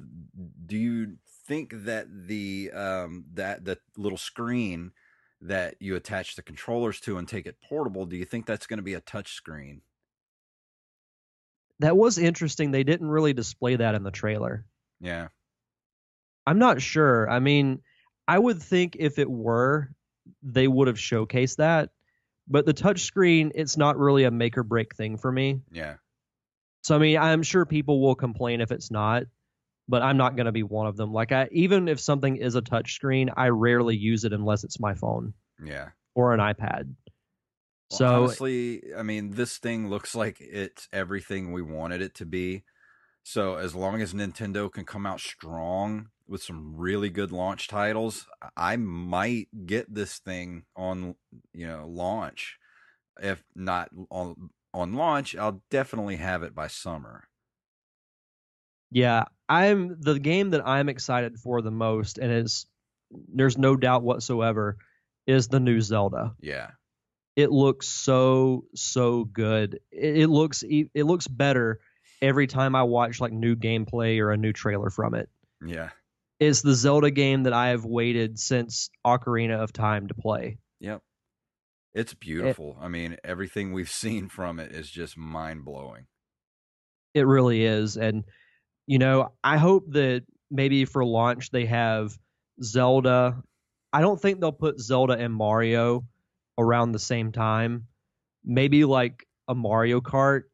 do 0.66 0.78
you 0.78 1.18
think 1.50 1.74
that 1.86 2.06
the 2.28 2.72
um, 2.74 3.26
that 3.34 3.66
the 3.66 3.80
little 3.98 4.20
screen 4.20 4.92
that 5.42 5.76
you 5.80 5.96
attach 5.96 6.36
the 6.36 6.44
controllers 6.44 7.00
to 7.02 7.18
and 7.18 7.28
take 7.28 7.48
it 7.48 7.58
portable, 7.68 8.06
do 8.06 8.16
you 8.16 8.24
think 8.24 8.46
that's 8.46 8.68
going 8.68 8.78
to 8.78 8.84
be 8.84 8.94
a 8.94 9.02
touch 9.02 9.34
screen? 9.34 9.82
That 11.80 11.98
was 11.98 12.18
interesting. 12.20 12.70
They 12.72 12.84
didn't 12.84 13.10
really 13.10 13.34
display 13.34 13.78
that 13.78 13.96
in 13.96 14.04
the 14.04 14.12
trailer. 14.12 14.66
Yeah, 15.02 15.30
I'm 16.46 16.60
not 16.60 16.82
sure. 16.82 17.28
I 17.28 17.40
mean, 17.40 17.82
I 18.28 18.38
would 18.38 18.62
think 18.62 18.96
if 19.00 19.18
it 19.18 19.30
were, 19.30 19.90
they 20.44 20.68
would 20.68 20.88
have 20.88 20.98
showcased 20.98 21.56
that. 21.56 21.90
But 22.48 22.66
the 22.66 22.74
touchscreen, 22.74 23.52
it's 23.56 23.78
not 23.78 23.98
really 23.98 24.24
a 24.24 24.32
make 24.32 24.58
or 24.58 24.64
break 24.64 24.96
thing 24.96 25.18
for 25.18 25.32
me. 25.32 25.62
yeah, 25.72 25.96
So 26.84 26.96
I 26.96 27.00
mean, 27.00 27.18
I'm 27.18 27.44
sure 27.44 27.66
people 27.66 28.02
will 28.02 28.16
complain 28.16 28.62
if 28.62 28.72
it's 28.72 28.92
not, 28.92 29.24
but 29.90 30.04
I'm 30.04 30.18
not 30.18 30.36
going 30.36 30.46
to 30.46 30.52
be 30.52 30.64
one 30.64 30.86
of 30.88 30.96
them. 30.96 31.12
Like 31.12 31.32
I 31.32 31.50
even 31.52 31.88
if 31.88 32.00
something 32.00 32.38
is 32.38 32.56
a 32.56 32.62
touchscreen, 32.62 33.34
I 33.36 33.50
rarely 33.50 33.98
use 33.98 34.24
it 34.24 34.32
unless 34.32 34.64
it's 34.64 34.80
my 34.80 34.94
phone 34.94 35.34
yeah. 35.62 35.90
or 36.14 36.34
an 36.34 36.40
iPad. 36.40 36.94
Well, 37.90 37.98
So 37.98 38.24
honestly, 38.24 38.84
I 38.96 39.02
mean, 39.02 39.32
this 39.32 39.58
thing 39.58 39.90
looks 39.90 40.14
like 40.14 40.38
it's 40.40 40.88
everything 40.94 41.52
we 41.52 41.64
wanted 41.64 42.02
it 42.02 42.14
to 42.16 42.26
be. 42.26 42.64
So 43.24 43.56
as 43.56 43.74
long 43.74 44.02
as 44.02 44.14
Nintendo 44.14 44.72
can 44.72 44.86
come 44.86 45.08
out 45.08 45.20
strong 45.20 46.10
with 46.28 46.44
some 46.44 46.76
really 46.76 47.10
good 47.10 47.32
launch 47.32 47.68
titles, 47.68 48.28
I 48.56 48.76
might 48.76 49.48
get 49.66 49.94
this 49.94 50.20
thing 50.20 50.66
on, 50.76 51.16
you 51.52 51.68
know, 51.68 51.88
launch. 51.88 52.58
If 53.22 53.44
not 53.56 53.90
on 54.12 54.52
on 54.72 54.94
launch, 54.94 55.36
I'll 55.36 55.64
definitely 55.72 56.18
have 56.18 56.44
it 56.44 56.54
by 56.54 56.68
summer. 56.68 57.29
Yeah, 58.92 59.26
I'm 59.48 59.98
the 60.00 60.20
game 60.20 60.52
that 60.52 60.66
I'm 60.68 60.90
excited 60.90 61.38
for 61.40 61.62
the 61.62 61.72
most, 61.72 62.18
and 62.18 62.32
is 62.32 62.66
there's 63.12 63.58
no 63.58 63.76
doubt 63.76 64.04
whatsoever, 64.04 64.78
is 65.28 65.48
the 65.48 65.60
new 65.60 65.82
Zelda. 65.82 66.34
Yeah. 66.40 66.72
It 67.36 67.52
looks 67.52 67.88
so 67.88 68.66
so 68.76 69.24
good. 69.26 69.80
It, 69.92 70.18
it 70.18 70.28
looks 70.28 70.64
it 70.68 71.04
looks 71.04 71.28
better 71.28 71.80
every 72.22 72.48
time 72.48 72.76
I 72.76 72.84
watch 72.84 73.22
like 73.22 73.32
new 73.32 73.56
gameplay 73.56 74.20
or 74.20 74.32
a 74.32 74.38
new 74.38 74.54
trailer 74.54 74.90
from 74.90 75.16
it. 75.16 75.30
Yeah. 75.66 75.90
It's 76.40 76.62
the 76.62 76.74
Zelda 76.74 77.12
game 77.12 77.44
that 77.44 77.54
I 77.54 77.70
have 77.70 77.86
waited 77.86 78.40
since 78.40 78.90
Ocarina 79.06 79.60
of 79.60 79.74
Time 79.74 80.08
to 80.08 80.14
play. 80.14 80.58
Yep. 80.80 81.02
It's 81.94 82.14
beautiful. 82.14 82.78
I 82.80 82.88
mean, 82.88 83.18
everything 83.24 83.74
we've 83.74 83.90
seen 83.92 84.30
from 84.30 84.60
it 84.60 84.72
is 84.72 84.90
just 84.90 85.18
mind 85.18 85.66
blowing. 85.66 86.08
It 87.14 87.26
really 87.26 87.66
is. 87.66 87.98
And, 87.98 88.24
you 88.90 88.98
know, 88.98 89.34
I 89.44 89.58
hope 89.58 89.92
that 89.92 90.24
maybe 90.50 90.84
for 90.86 91.06
launch 91.06 91.52
they 91.52 91.68
have 91.68 92.18
Zelda. 92.64 93.44
I 93.94 94.02
don't 94.02 94.20
think 94.20 94.40
they'll 94.40 94.52
put 94.52 94.80
Zelda 94.80 95.14
and 95.14 95.32
Mario 95.32 96.08
around 96.58 96.94
the 96.94 97.00
same 97.00 97.32
time. 97.32 97.86
Maybe 98.44 98.86
like 98.86 99.28
a 99.48 99.54
Mario 99.54 100.02
Kart 100.02 100.46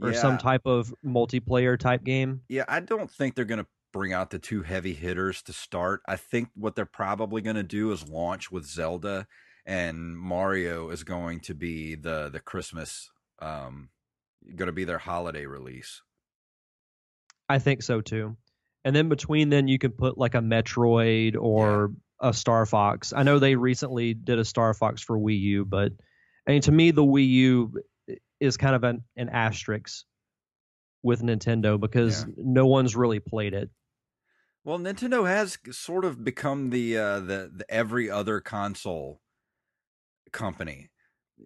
or 0.00 0.14
some 0.14 0.38
type 0.38 0.66
of 0.66 0.94
multiplayer 1.04 1.76
type 1.76 2.04
game. 2.04 2.42
Yeah, 2.48 2.64
I 2.68 2.78
don't 2.78 3.10
think 3.10 3.34
they're 3.34 3.44
going 3.44 3.58
to 3.58 3.66
bring 3.92 4.12
out 4.12 4.30
the 4.30 4.38
two 4.38 4.62
heavy 4.62 4.94
hitters 4.94 5.42
to 5.42 5.52
start. 5.52 6.00
I 6.06 6.14
think 6.14 6.50
what 6.54 6.76
they're 6.76 6.86
probably 6.86 7.42
going 7.42 7.56
to 7.56 7.64
do 7.64 7.90
is 7.90 8.08
launch 8.08 8.52
with 8.52 8.66
Zelda 8.66 9.26
and 9.66 10.16
Mario 10.16 10.90
is 10.90 11.02
going 11.02 11.40
to 11.40 11.54
be 11.54 11.96
the 11.96 12.28
the 12.32 12.38
Christmas 12.38 13.10
um 13.40 13.88
going 14.54 14.68
to 14.68 14.72
be 14.72 14.84
their 14.84 14.98
holiday 14.98 15.44
release. 15.44 16.02
I 17.50 17.58
think 17.58 17.82
so 17.82 18.00
too. 18.00 18.36
And 18.84 18.94
then 18.96 19.08
between 19.08 19.48
then 19.50 19.68
you 19.68 19.78
can 19.78 19.90
put 19.90 20.16
like 20.16 20.34
a 20.34 20.38
Metroid 20.40 21.36
or 21.38 21.92
a 22.20 22.32
Star 22.32 22.64
Fox. 22.64 23.12
I 23.12 23.22
know 23.24 23.38
they 23.38 23.56
recently 23.56 24.14
did 24.14 24.38
a 24.38 24.44
Star 24.44 24.72
Fox 24.72 25.02
for 25.02 25.18
Wii 25.18 25.38
U, 25.40 25.64
but 25.64 25.92
I 26.46 26.52
mean 26.52 26.62
to 26.62 26.72
me 26.72 26.90
the 26.92 27.02
Wii 27.04 27.28
U 27.28 27.72
is 28.38 28.56
kind 28.56 28.74
of 28.74 28.84
an, 28.84 29.02
an 29.16 29.28
asterisk 29.28 30.04
with 31.02 31.22
Nintendo 31.22 31.78
because 31.78 32.24
Yeah. 32.24 32.34
no 32.38 32.66
one's 32.66 32.94
really 32.96 33.20
played 33.20 33.52
it. 33.54 33.68
Well, 34.64 34.78
Nintendo 34.78 35.26
has 35.26 35.58
sort 35.72 36.04
of 36.04 36.22
become 36.22 36.70
the 36.70 36.96
uh 36.98 37.20
the, 37.20 37.50
the 37.54 37.64
every 37.68 38.10
other 38.10 38.40
console 38.40 39.20
company. 40.32 40.90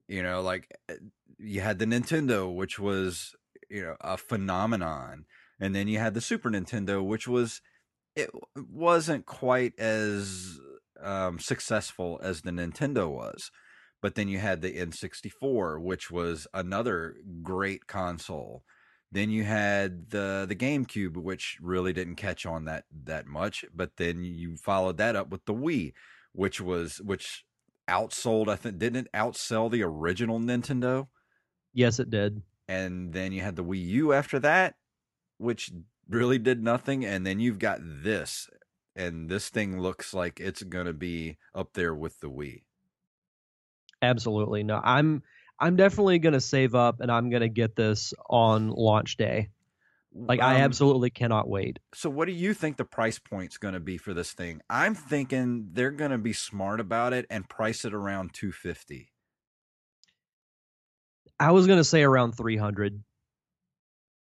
You 0.08 0.22
know, 0.22 0.42
like 0.42 0.68
uh, 0.90 0.94
you 1.38 1.60
had 1.60 1.78
the 1.78 1.86
Nintendo 1.86 2.52
which 2.52 2.78
was, 2.78 3.34
you 3.70 3.82
know, 3.82 3.96
a 4.00 4.16
phenomenon. 4.16 5.24
And 5.64 5.74
then 5.74 5.88
you 5.88 5.98
had 5.98 6.12
the 6.12 6.20
Super 6.20 6.50
Nintendo 6.50 7.02
which 7.02 7.26
was 7.26 7.62
it 8.14 8.28
wasn't 8.54 9.24
quite 9.24 9.72
as 9.78 10.60
um 11.02 11.38
successful 11.38 12.20
as 12.22 12.42
the 12.42 12.50
Nintendo 12.50 13.10
was. 13.10 13.50
But 14.02 14.14
then 14.14 14.28
you 14.28 14.38
had 14.38 14.60
the 14.60 14.72
N64 14.72 15.80
which 15.80 16.10
was 16.10 16.46
another 16.52 17.16
great 17.42 17.86
console. 17.86 18.62
Then 19.10 19.30
you 19.30 19.44
had 19.44 20.10
the 20.10 20.44
the 20.46 20.54
GameCube, 20.54 21.16
which 21.16 21.56
really 21.62 21.94
didn't 21.94 22.16
catch 22.16 22.44
on 22.44 22.66
that 22.66 22.84
that 23.04 23.26
much. 23.26 23.64
But 23.74 23.96
then 23.96 24.22
you 24.22 24.56
followed 24.58 24.98
that 24.98 25.16
up 25.16 25.30
with 25.30 25.46
the 25.46 25.54
Wii, 25.54 25.94
which 26.32 26.60
was 26.60 26.98
which 26.98 27.46
outsold. 27.88 28.48
I 28.48 28.56
think 28.56 28.76
didn't 28.76 29.06
it 29.06 29.12
outsell 29.14 29.70
the 29.70 29.82
original 29.82 30.38
Nintendo? 30.40 31.06
Yes, 31.72 31.98
it 32.00 32.10
did. 32.10 32.42
And 32.68 33.14
then 33.14 33.32
you 33.32 33.40
had 33.40 33.56
the 33.56 33.64
Wii 33.64 33.86
U 33.86 34.12
after 34.12 34.38
that, 34.40 34.74
which 35.38 35.70
really 36.08 36.38
did 36.38 36.62
nothing. 36.62 37.04
And 37.04 37.26
then 37.26 37.40
you've 37.40 37.58
got 37.58 37.78
this, 37.82 38.48
and 38.96 39.28
this 39.28 39.48
thing 39.48 39.80
looks 39.80 40.14
like 40.14 40.40
it's 40.40 40.62
gonna 40.62 40.92
be 40.92 41.38
up 41.54 41.72
there 41.74 41.94
with 41.94 42.20
the 42.20 42.28
Wii. 42.30 42.62
Absolutely. 44.02 44.62
No, 44.62 44.80
I'm 44.82 45.22
I'm 45.58 45.76
definitely 45.76 46.18
going 46.18 46.32
to 46.32 46.40
save 46.40 46.74
up 46.74 47.00
and 47.00 47.10
I'm 47.10 47.30
going 47.30 47.42
to 47.42 47.48
get 47.48 47.76
this 47.76 48.12
on 48.28 48.70
launch 48.70 49.16
day. 49.16 49.50
Like 50.12 50.40
I 50.40 50.56
Um, 50.56 50.60
absolutely 50.62 51.10
cannot 51.10 51.48
wait. 51.48 51.78
So 51.94 52.10
what 52.10 52.26
do 52.26 52.32
you 52.32 52.54
think 52.54 52.76
the 52.76 52.84
price 52.84 53.18
point's 53.18 53.56
going 53.58 53.74
to 53.74 53.80
be 53.80 53.96
for 53.96 54.14
this 54.14 54.32
thing? 54.32 54.60
I'm 54.68 54.94
thinking 54.94 55.70
they're 55.72 55.90
going 55.90 56.10
to 56.10 56.18
be 56.18 56.32
smart 56.32 56.80
about 56.80 57.12
it 57.12 57.26
and 57.30 57.48
price 57.48 57.84
it 57.84 57.94
around 57.94 58.34
250. 58.34 59.10
I 61.40 61.50
was 61.50 61.66
going 61.66 61.78
to 61.78 61.84
say 61.84 62.02
around 62.02 62.32
300. 62.32 63.02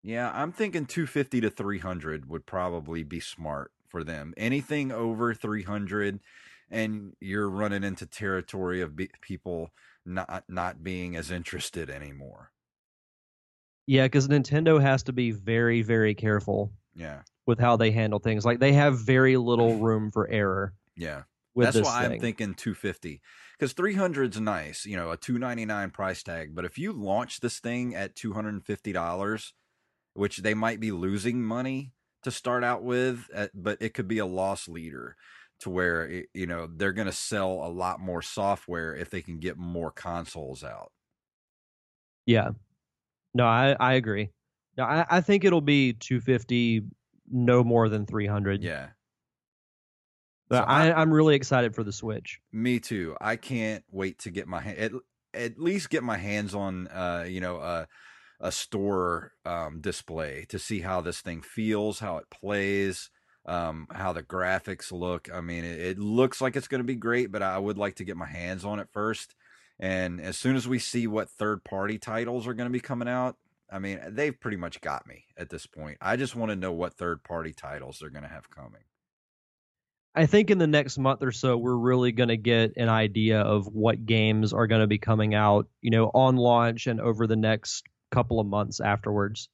Yeah, 0.06 0.30
I'm 0.32 0.52
thinking 0.52 0.86
250 0.86 1.40
to 1.40 1.50
300 1.50 2.28
would 2.30 2.46
probably 2.46 3.02
be 3.02 3.18
smart 3.18 3.72
for 3.88 4.04
them. 4.04 4.34
Anything 4.36 4.92
over 4.92 5.34
300 5.34 6.20
and 6.70 7.16
you're 7.20 7.50
running 7.50 7.82
into 7.82 8.06
territory 8.06 8.80
of 8.80 8.94
be- 8.94 9.10
people 9.20 9.70
not 10.04 10.44
not 10.48 10.84
being 10.84 11.16
as 11.16 11.32
interested 11.32 11.90
anymore. 11.90 12.52
Yeah, 13.88 14.04
because 14.04 14.28
Nintendo 14.28 14.80
has 14.80 15.02
to 15.04 15.12
be 15.12 15.32
very, 15.32 15.82
very 15.82 16.14
careful 16.14 16.72
Yeah. 16.94 17.22
with 17.46 17.58
how 17.58 17.76
they 17.76 17.90
handle 17.90 18.20
things. 18.20 18.44
Like 18.44 18.60
they 18.60 18.74
have 18.74 19.00
very 19.00 19.36
little 19.36 19.76
room 19.80 20.12
for 20.12 20.28
error 20.28 20.74
Yeah. 20.94 21.24
with 21.56 21.72
That's 21.74 21.84
why 21.84 22.02
thing. 22.04 22.12
I'm 22.12 22.20
thinking 22.20 22.54
250 22.54 23.20
because 23.58 23.72
300 23.72 24.34
is 24.34 24.40
nice, 24.40 24.86
you 24.86 24.96
know, 24.96 25.10
a 25.10 25.16
299 25.16 25.90
price 25.90 26.22
tag. 26.22 26.54
But 26.54 26.64
if 26.64 26.78
you 26.78 26.92
launch 26.92 27.40
this 27.40 27.58
thing 27.58 27.96
at 27.96 28.14
250 28.14 28.92
dollars, 28.92 29.52
which 30.16 30.38
they 30.38 30.54
might 30.54 30.80
be 30.80 30.92
losing 30.92 31.42
money 31.42 31.92
to 32.22 32.30
start 32.30 32.64
out 32.64 32.82
with, 32.82 33.28
uh, 33.34 33.48
but 33.54 33.80
it 33.80 33.94
could 33.94 34.08
be 34.08 34.18
a 34.18 34.26
loss 34.26 34.68
leader 34.68 35.16
to 35.60 35.70
where 35.70 36.06
it, 36.06 36.26
you 36.34 36.46
know 36.46 36.66
they're 36.66 36.92
going 36.92 37.06
to 37.06 37.12
sell 37.12 37.52
a 37.64 37.68
lot 37.70 38.00
more 38.00 38.22
software 38.22 38.94
if 38.94 39.10
they 39.10 39.22
can 39.22 39.38
get 39.38 39.56
more 39.56 39.90
consoles 39.90 40.62
out. 40.64 40.92
Yeah. 42.26 42.50
No, 43.34 43.46
I, 43.46 43.76
I 43.80 43.94
agree. 43.94 44.32
No, 44.76 44.84
I, 44.84 45.06
I 45.10 45.20
think 45.20 45.44
it'll 45.44 45.60
be 45.60 45.94
250, 45.94 46.82
no 47.30 47.64
more 47.64 47.88
than 47.88 48.06
300. 48.06 48.62
Yeah. 48.62 48.90
But 50.48 50.58
So 50.58 50.64
I, 50.68 50.90
I- 50.90 51.00
I'm 51.00 51.12
really 51.12 51.34
excited 51.36 51.74
for 51.74 51.84
the 51.84 51.92
Switch. 51.92 52.40
Me 52.52 52.80
too. 52.80 53.16
I 53.20 53.36
can't 53.36 53.84
wait 53.90 54.18
to 54.20 54.30
get 54.30 54.46
my 54.48 54.64
at, 54.64 54.92
at 55.34 55.58
least 55.58 55.90
get 55.90 56.02
my 56.02 56.16
hands 56.16 56.54
on 56.54 56.88
uh 56.88 57.26
you 57.28 57.40
know 57.40 57.58
a 57.58 57.88
a 58.40 58.52
store 58.52 59.32
um 59.44 59.80
display 59.80 60.44
to 60.48 60.58
see 60.58 60.80
how 60.80 61.00
this 61.00 61.20
thing 61.20 61.42
feels, 61.42 62.00
how 62.00 62.18
it 62.18 62.30
plays, 62.30 63.10
um 63.46 63.86
how 63.92 64.12
the 64.12 64.22
graphics 64.22 64.92
look. 64.92 65.28
I 65.32 65.40
mean, 65.40 65.64
it, 65.64 65.80
it 65.80 65.98
looks 65.98 66.40
like 66.40 66.56
it's 66.56 66.68
going 66.68 66.80
to 66.80 66.84
be 66.84 66.96
great, 66.96 67.32
but 67.32 67.42
I 67.42 67.58
would 67.58 67.78
like 67.78 67.96
to 67.96 68.04
get 68.04 68.16
my 68.16 68.26
hands 68.26 68.64
on 68.64 68.78
it 68.78 68.88
first. 68.92 69.34
And 69.78 70.20
as 70.20 70.38
soon 70.38 70.56
as 70.56 70.66
we 70.66 70.78
see 70.78 71.06
what 71.06 71.28
third 71.28 71.62
party 71.64 71.98
titles 71.98 72.46
are 72.46 72.54
going 72.54 72.68
to 72.68 72.72
be 72.72 72.80
coming 72.80 73.08
out, 73.08 73.36
I 73.70 73.78
mean, 73.78 74.00
they've 74.08 74.38
pretty 74.38 74.56
much 74.56 74.80
got 74.80 75.06
me 75.06 75.24
at 75.36 75.50
this 75.50 75.66
point. 75.66 75.98
I 76.00 76.16
just 76.16 76.36
want 76.36 76.50
to 76.50 76.56
know 76.56 76.72
what 76.72 76.94
third 76.94 77.22
party 77.24 77.52
titles 77.52 77.98
they're 77.98 78.10
going 78.10 78.22
to 78.22 78.28
have 78.28 78.50
coming. 78.50 78.82
I 80.14 80.24
think 80.24 80.50
in 80.50 80.56
the 80.56 80.66
next 80.66 80.96
month 80.96 81.22
or 81.22 81.32
so, 81.32 81.58
we're 81.58 81.76
really 81.76 82.10
going 82.10 82.30
to 82.30 82.38
get 82.38 82.72
an 82.78 82.88
idea 82.88 83.40
of 83.40 83.66
what 83.66 84.06
games 84.06 84.54
are 84.54 84.66
going 84.66 84.80
to 84.80 84.86
be 84.86 84.98
coming 84.98 85.34
out, 85.34 85.68
you 85.82 85.90
know, 85.90 86.10
on 86.14 86.36
launch 86.36 86.86
and 86.86 87.00
over 87.00 87.26
the 87.26 87.36
next 87.36 87.84
couple 88.10 88.40
of 88.40 88.46
months 88.46 88.80
afterwards. 88.80 89.48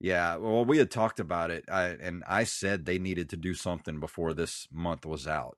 Yeah, 0.00 0.36
well, 0.36 0.64
we 0.64 0.78
had 0.78 0.90
talked 0.90 1.20
about 1.20 1.50
it, 1.50 1.64
I, 1.70 1.84
and 1.84 2.22
I 2.28 2.44
said 2.44 2.84
they 2.84 2.98
needed 2.98 3.30
to 3.30 3.36
do 3.36 3.54
something 3.54 3.98
before 3.98 4.34
this 4.34 4.68
month 4.70 5.06
was 5.06 5.26
out. 5.26 5.56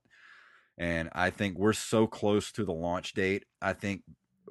And 0.79 1.09
I 1.13 1.31
think 1.31 1.59
we're 1.59 1.73
so 1.73 2.07
close 2.07 2.53
to 2.53 2.65
the 2.65 2.73
launch 2.73 3.15
date. 3.15 3.47
I 3.61 3.73
think 3.73 4.03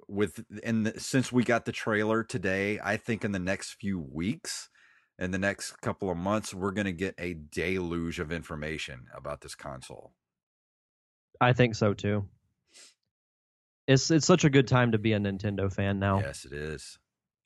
with 0.09 0.43
and 0.63 0.87
the, 0.87 0.99
since 0.99 1.31
we 1.31 1.43
got 1.43 1.63
the 1.63 1.71
trailer 1.71 2.21
today, 2.23 2.79
I 2.83 2.97
think 2.97 3.23
in 3.23 3.31
the 3.31 3.39
next 3.39 3.75
few 3.79 3.97
weeks, 3.99 4.69
in 5.17 5.31
the 5.31 5.37
next 5.37 5.79
couple 5.81 6.09
of 6.09 6.17
months, 6.17 6.53
we're 6.53 6.71
going 6.71 6.85
to 6.85 6.91
get 6.91 7.15
a 7.17 7.33
deluge 7.33 8.19
of 8.19 8.31
information 8.31 9.05
about 9.15 9.39
this 9.39 9.55
console. 9.55 10.11
I 11.39 11.53
think 11.53 11.75
so 11.75 11.93
too. 11.93 12.25
It's 13.87 14.11
it's 14.11 14.25
such 14.25 14.43
a 14.43 14.49
good 14.49 14.67
time 14.67 14.91
to 14.91 14.97
be 14.97 15.13
a 15.13 15.19
Nintendo 15.19 15.71
fan 15.71 15.97
now. 15.97 16.19
Yes, 16.19 16.43
it 16.43 16.51
is. 16.51 16.99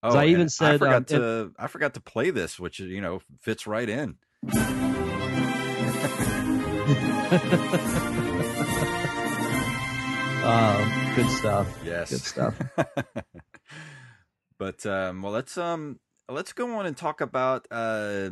'Cause 0.04 0.16
I 0.16 0.26
even 0.26 0.44
I 0.46 0.48
said, 0.48 0.80
forgot 0.80 1.12
um, 1.14 1.22
it- 1.22 1.52
I 1.60 1.68
forgot 1.68 1.94
to 1.94 2.02
play 2.02 2.32
this, 2.32 2.60
which 2.60 2.80
you 2.80 3.02
know 3.02 3.22
fits 3.42 3.68
right 3.68 3.88
in. 3.88 4.18
Uh, 10.44 11.14
good 11.16 11.30
stuff. 11.30 11.68
Yes. 11.86 12.10
Good 12.10 12.22
stuff. 12.22 12.60
but 14.58 14.86
um 14.86 15.22
well 15.24 15.32
let's 15.32 15.58
um 15.58 16.00
let's 16.30 16.54
go 16.54 16.78
on 16.78 16.86
and 16.86 16.96
talk 16.96 17.20
about 17.22 17.68
uh 17.72 18.30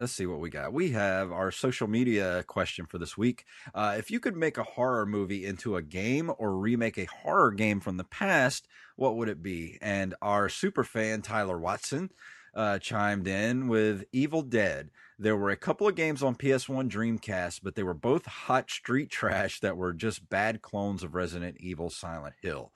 let's 0.00 0.12
see 0.12 0.26
what 0.26 0.40
we 0.40 0.50
got. 0.50 0.72
We 0.72 0.90
have 0.90 1.32
our 1.32 1.50
social 1.50 1.88
media 1.88 2.42
question 2.46 2.86
for 2.86 2.98
this 2.98 3.16
week. 3.16 3.44
Uh 3.74 3.96
if 3.98 4.10
you 4.10 4.20
could 4.20 4.36
make 4.36 4.58
a 4.58 4.62
horror 4.62 5.06
movie 5.06 5.44
into 5.44 5.76
a 5.76 5.82
game 5.82 6.30
or 6.38 6.56
remake 6.56 6.98
a 6.98 7.04
horror 7.06 7.52
game 7.52 7.80
from 7.80 7.96
the 7.96 8.04
past, 8.04 8.66
what 8.96 9.16
would 9.16 9.28
it 9.28 9.42
be? 9.42 9.78
And 9.80 10.14
our 10.20 10.48
super 10.48 10.84
fan 10.84 11.22
Tyler 11.22 11.58
Watson 11.58 12.10
uh, 12.54 12.78
chimed 12.78 13.28
in 13.28 13.68
with 13.68 14.04
Evil 14.12 14.42
Dead. 14.42 14.90
There 15.18 15.36
were 15.36 15.50
a 15.50 15.56
couple 15.56 15.86
of 15.86 15.94
games 15.94 16.22
on 16.22 16.34
PS1 16.34 16.90
Dreamcast, 16.90 17.60
but 17.62 17.74
they 17.74 17.82
were 17.82 17.94
both 17.94 18.26
hot 18.26 18.70
street 18.70 19.10
trash 19.10 19.60
that 19.60 19.76
were 19.76 19.92
just 19.92 20.28
bad 20.28 20.62
clones 20.62 21.02
of 21.02 21.14
Resident 21.14 21.58
Evil 21.60 21.90
Silent 21.90 22.34
Hill. 22.42 22.72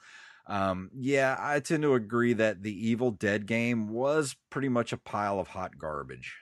Um, 0.46 0.90
yeah, 0.94 1.36
I 1.38 1.60
tend 1.60 1.82
to 1.82 1.94
agree 1.94 2.32
that 2.34 2.62
the 2.62 2.88
Evil 2.88 3.10
Dead 3.10 3.46
game 3.46 3.88
was 3.88 4.36
pretty 4.50 4.68
much 4.68 4.92
a 4.92 4.96
pile 4.96 5.38
of 5.38 5.48
hot 5.48 5.78
garbage. 5.78 6.36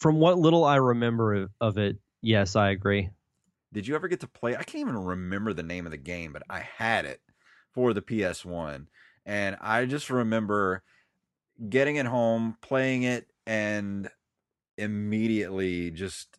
From 0.00 0.18
what 0.18 0.38
little 0.38 0.64
I 0.64 0.76
remember 0.76 1.34
of- 1.34 1.50
of 1.60 1.78
it, 1.78 1.98
yes, 2.22 2.56
I 2.56 2.70
agree. 2.70 3.10
Did 3.72 3.86
you 3.86 3.94
ever 3.94 4.08
get 4.08 4.20
to 4.20 4.26
play? 4.26 4.54
I 4.54 4.64
can't 4.64 4.80
even 4.82 4.98
remember 4.98 5.52
the 5.54 5.62
name 5.62 5.86
of 5.86 5.92
the 5.92 5.96
game, 5.96 6.32
but 6.32 6.42
I 6.50 6.60
had 6.60 7.06
it 7.06 7.20
for 7.72 7.92
the 7.92 8.02
PS1. 8.02 8.88
And 9.24 9.56
I 9.60 9.84
just 9.86 10.10
remember 10.10 10.82
getting 11.68 11.96
it 11.96 12.06
home, 12.06 12.56
playing 12.60 13.04
it, 13.04 13.26
and 13.46 14.08
immediately 14.76 15.90
just, 15.90 16.38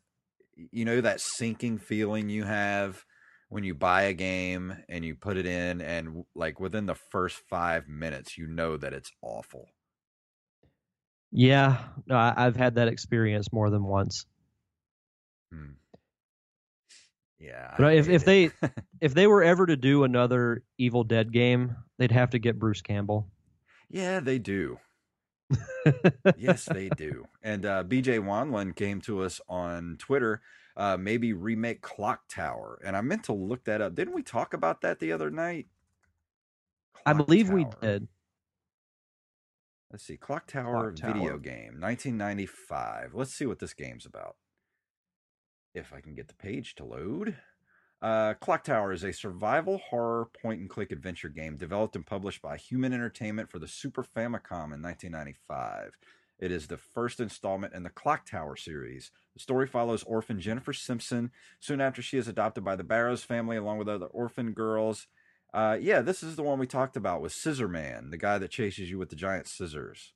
you 0.56 0.86
know, 0.86 1.02
that 1.02 1.22
sinking 1.22 1.78
feeling 1.78 2.30
you 2.30 2.44
have 2.44 3.06
when 3.50 3.64
you 3.64 3.76
buy 3.76 4.04
a 4.04 4.14
game 4.14 4.76
and 4.90 5.06
you 5.06 5.16
put 5.16 5.38
it 5.38 5.46
in, 5.46 5.82
and 5.82 6.26
like 6.36 6.60
within 6.60 6.88
the 6.88 6.96
first 6.96 7.38
five 7.50 7.88
minutes, 7.88 8.38
you 8.38 8.48
know 8.48 8.78
that 8.78 8.94
it's 8.94 9.12
awful. 9.22 9.68
Yeah, 11.32 11.84
no, 12.06 12.16
I've 12.16 12.56
had 12.56 12.76
that 12.76 12.88
experience 12.88 13.52
more 13.52 13.70
than 13.70 13.84
once. 13.84 14.26
Hmm. 15.52 15.74
Yeah. 17.44 17.74
But 17.78 17.88
I 17.88 17.92
if- 17.94 18.10
if 18.10 18.28
it. 18.28 18.52
If 19.02 19.14
they 19.14 19.28
were 19.28 19.44
ever 19.44 19.66
to 19.66 19.76
do 19.76 20.06
another 20.06 20.64
Evil 20.78 21.04
Dead 21.04 21.34
game, 21.34 21.76
they'd 21.98 22.12
have 22.14 22.30
to 22.30 22.40
get 22.40 22.58
Bruce 22.58 22.82
Campbell. 22.82 23.28
yeah, 23.90 24.22
they 24.22 24.40
do. 24.40 24.80
yes, 26.38 26.64
they 26.66 26.88
do. 26.88 27.26
And 27.44 27.66
uh, 27.66 27.84
BJ 27.84 28.20
Wanlin 28.24 28.74
came 28.74 29.02
to 29.02 29.22
us 29.24 29.42
on 29.50 29.98
Twitter. 30.00 30.42
Uh, 30.78 30.96
maybe 30.98 31.34
remake 31.34 31.82
Clock 31.82 32.22
Tower, 32.30 32.80
and 32.84 32.96
I 32.96 33.02
meant 33.02 33.26
to 33.26 33.34
look 33.34 33.66
that 33.66 33.82
up. 33.82 33.94
Didn't 33.94 34.16
we 34.16 34.24
talk 34.24 34.54
about 34.54 34.82
that 34.82 35.00
the 35.00 35.12
other 35.12 35.30
night? 35.30 35.68
I 37.06 37.12
Clock 37.14 37.28
believe 37.28 37.50
we 37.50 37.68
did. 37.82 38.08
Let's 39.92 40.06
see, 40.06 40.18
Clock 40.18 40.48
Tower 40.48 40.94
Clock 40.94 41.14
video 41.14 41.30
Tower. 41.32 41.38
game, 41.40 41.80
1995. 41.80 43.14
Let's 43.14 43.34
see 43.34 43.46
what 43.46 43.60
this 43.60 43.74
game's 43.76 44.06
about. 44.08 44.38
If 45.74 45.94
I 45.94 46.02
can 46.02 46.14
get 46.14 46.28
the 46.28 46.36
page 46.36 46.76
to 46.76 46.86
load. 46.86 47.36
Uh, 48.02 48.34
Clock 48.34 48.66
Tower 48.66 48.92
is 48.92 49.04
a 49.04 49.14
survival 49.14 49.78
horror 49.78 50.28
point 50.42 50.60
and 50.60 50.70
click 50.70 50.92
adventure 50.92 51.30
game 51.30 51.56
developed 51.56 51.96
and 51.96 52.06
published 52.06 52.42
by 52.42 52.58
Human 52.58 52.92
Entertainment 52.92 53.50
for 53.50 53.60
the 53.60 53.68
Super 53.68 54.04
Famicom 54.04 54.74
in 54.74 54.82
1995. 54.82 55.94
It 56.38 56.52
is 56.52 56.68
the 56.68 56.78
first 56.78 57.22
installment 57.22 57.74
in 57.74 57.84
the 57.84 57.90
Clock 57.90 58.26
Tower 58.26 58.58
series. 58.58 59.10
The 59.34 59.40
story 59.40 59.66
follows 59.66 60.04
orphan 60.04 60.42
Jennifer 60.42 60.74
Simpson 60.74 61.32
soon 61.62 61.80
after 61.80 62.02
she 62.02 62.18
is 62.18 62.28
adopted 62.28 62.66
by 62.66 62.76
the 62.76 62.84
Barrows 62.84 63.24
family 63.24 63.56
along 63.56 63.78
with 63.78 63.88
other 63.88 64.08
orphan 64.08 64.52
girls. 64.52 65.08
Uh, 65.54 65.78
yeah, 65.80 66.02
this 66.02 66.22
is 66.22 66.36
the 66.36 66.44
one 66.44 66.60
we 66.60 66.68
talked 66.68 66.98
about 66.98 67.22
with 67.22 67.32
Scissor 67.32 67.70
Man, 67.70 68.10
the 68.10 68.18
guy 68.18 68.38
that 68.38 68.52
chases 68.52 68.92
you 68.92 68.98
with 68.98 69.10
the 69.10 69.16
giant 69.16 69.48
scissors. 69.48 70.14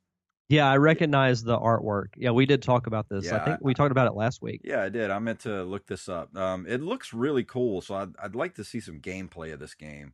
Yeah, 0.50 0.70
I 0.70 0.78
recognize 0.78 1.44
the 1.44 1.58
artwork. 1.58 2.08
Yeah, 2.16 2.32
we 2.32 2.46
did 2.46 2.62
talk 2.62 2.88
about 2.88 3.10
this. 3.10 3.26
Yeah, 3.26 3.36
I 3.36 3.46
think 3.46 3.56
I- 3.58 3.60
we 3.62 3.74
talked 3.74 3.92
about 3.92 4.08
it 4.08 4.16
last 4.16 4.42
week. 4.42 4.62
Yeah, 4.64 4.82
I 4.84 4.90
did. 4.90 5.12
I 5.12 5.20
meant 5.20 5.42
to 5.42 5.64
look 5.64 5.88
this 5.88 6.08
up. 6.08 6.36
Um, 6.38 6.66
it 6.68 6.82
looks 6.82 7.14
really 7.14 7.44
cool, 7.44 7.82
so 7.82 7.96
I'd, 7.96 8.16
I'd 8.22 8.36
like 8.36 8.56
to 8.56 8.64
see 8.64 8.80
some 8.80 9.02
gameplay 9.02 9.52
of 9.54 9.60
this 9.60 9.74
game. 9.74 10.14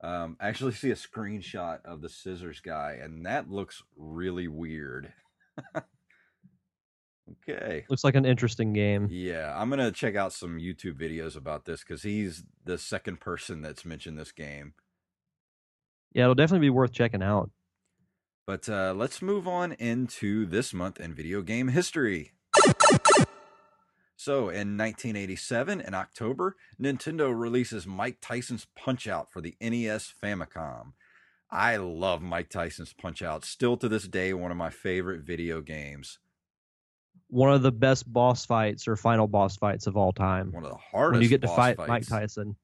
Um, 0.00 0.36
I 0.40 0.48
actually 0.48 0.72
see 0.72 0.90
a 0.90 0.94
screenshot 0.96 1.84
of 1.84 2.00
the 2.00 2.08
scissors 2.08 2.60
guy, 2.60 2.98
and 3.02 3.26
that 3.26 3.50
looks 3.50 3.82
really 3.96 4.46
weird. 4.48 5.12
okay. 7.48 7.84
Looks 7.88 8.04
like 8.04 8.14
an 8.14 8.24
interesting 8.24 8.72
game. 8.72 9.08
Yeah, 9.10 9.52
I'm 9.56 9.70
gonna 9.70 9.92
check 9.92 10.16
out 10.16 10.32
some 10.32 10.58
YouTube 10.58 10.94
videos 10.94 11.36
about 11.36 11.64
this 11.64 11.80
because 11.80 12.02
he's 12.02 12.44
the 12.64 12.78
second 12.78 13.20
person 13.20 13.62
that's 13.62 13.84
mentioned 13.84 14.18
this 14.18 14.32
game. 14.32 14.74
Yeah, 16.12 16.24
it'll 16.24 16.34
definitely 16.34 16.66
be 16.66 16.70
worth 16.70 16.92
checking 16.92 17.22
out. 17.22 17.50
But 18.46 18.68
uh, 18.68 18.94
let's 18.96 19.22
move 19.22 19.46
on 19.46 19.72
into 19.72 20.46
this 20.46 20.74
month 20.74 21.00
in 21.00 21.14
video 21.14 21.42
game 21.42 21.68
history. 21.68 22.32
So, 24.16 24.50
in 24.50 24.78
1987, 24.78 25.80
in 25.80 25.94
October, 25.94 26.54
Nintendo 26.80 27.36
releases 27.36 27.88
Mike 27.88 28.18
Tyson's 28.20 28.68
Punch 28.76 29.08
Out 29.08 29.32
for 29.32 29.40
the 29.40 29.56
NES 29.60 30.14
Famicom. 30.22 30.92
I 31.50 31.76
love 31.76 32.22
Mike 32.22 32.48
Tyson's 32.48 32.92
Punch 32.92 33.20
Out. 33.20 33.44
Still 33.44 33.76
to 33.78 33.88
this 33.88 34.06
day, 34.06 34.32
one 34.32 34.52
of 34.52 34.56
my 34.56 34.70
favorite 34.70 35.22
video 35.22 35.60
games. 35.60 36.20
One 37.30 37.52
of 37.52 37.62
the 37.62 37.72
best 37.72 38.12
boss 38.12 38.46
fights 38.46 38.86
or 38.86 38.94
final 38.94 39.26
boss 39.26 39.56
fights 39.56 39.88
of 39.88 39.96
all 39.96 40.12
time. 40.12 40.52
One 40.52 40.64
of 40.64 40.70
the 40.70 40.76
hardest. 40.76 41.14
when 41.14 41.22
you 41.22 41.28
get 41.28 41.42
to 41.42 41.48
fight 41.48 41.76
fights. 41.76 41.88
Mike 41.88 42.06
Tyson. 42.06 42.54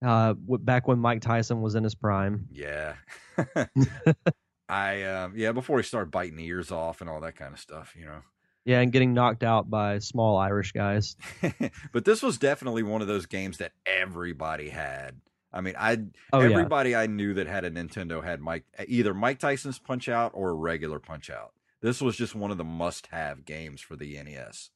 Uh, 0.00 0.34
back 0.34 0.86
when 0.86 1.00
Mike 1.00 1.22
Tyson 1.22 1.60
was 1.60 1.74
in 1.74 1.82
his 1.82 1.96
prime. 1.96 2.46
Yeah. 2.52 2.94
I 4.70 5.02
um 5.04 5.34
yeah, 5.36 5.52
before 5.52 5.78
he 5.78 5.82
started 5.84 6.10
biting 6.10 6.36
the 6.36 6.46
ears 6.46 6.70
off 6.70 7.00
and 7.00 7.10
all 7.10 7.20
that 7.20 7.36
kind 7.36 7.52
of 7.52 7.60
stuff, 7.60 7.94
you 7.98 8.06
know. 8.06 8.20
Yeah, 8.64 8.80
and 8.80 8.92
getting 8.92 9.14
knocked 9.14 9.42
out 9.42 9.70
by 9.70 9.98
small 9.98 10.36
Irish 10.36 10.72
guys. 10.72 11.16
but 11.92 12.04
this 12.04 12.22
was 12.22 12.38
definitely 12.38 12.82
one 12.82 13.00
of 13.00 13.08
those 13.08 13.26
games 13.26 13.58
that 13.58 13.72
everybody 13.86 14.68
had. 14.68 15.20
I 15.52 15.60
mean, 15.62 15.74
I 15.78 15.96
Oh, 16.32 16.40
yeah. 16.40 16.50
everybody 16.50 16.94
I 16.94 17.06
knew 17.06 17.34
that 17.34 17.46
had 17.46 17.64
a 17.64 17.70
Nintendo 17.70 18.22
had 18.22 18.40
Mike 18.40 18.64
either 18.86 19.14
Mike 19.14 19.38
Tyson's 19.38 19.78
Punch 19.78 20.08
Out 20.08 20.32
or 20.34 20.50
a 20.50 20.54
regular 20.54 20.98
Punch 20.98 21.30
Out. 21.30 21.52
This 21.80 22.00
was 22.02 22.16
just 22.16 22.34
one 22.34 22.50
of 22.50 22.58
the 22.58 22.64
must-have 22.64 23.46
games 23.46 23.80
for 23.80 23.96
the 23.96 24.22
NES. 24.22 24.70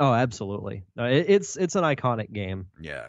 Oh, 0.00 0.14
absolutely. 0.14 0.82
It's 0.96 1.56
it's 1.56 1.76
an 1.76 1.84
iconic 1.84 2.32
game. 2.32 2.68
Yeah. 2.80 3.08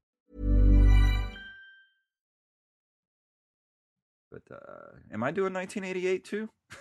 But 4.31 4.43
uh 4.51 4.97
am 5.13 5.23
I 5.23 5.31
doing 5.31 5.53
1988 5.53 6.23
too? 6.23 6.49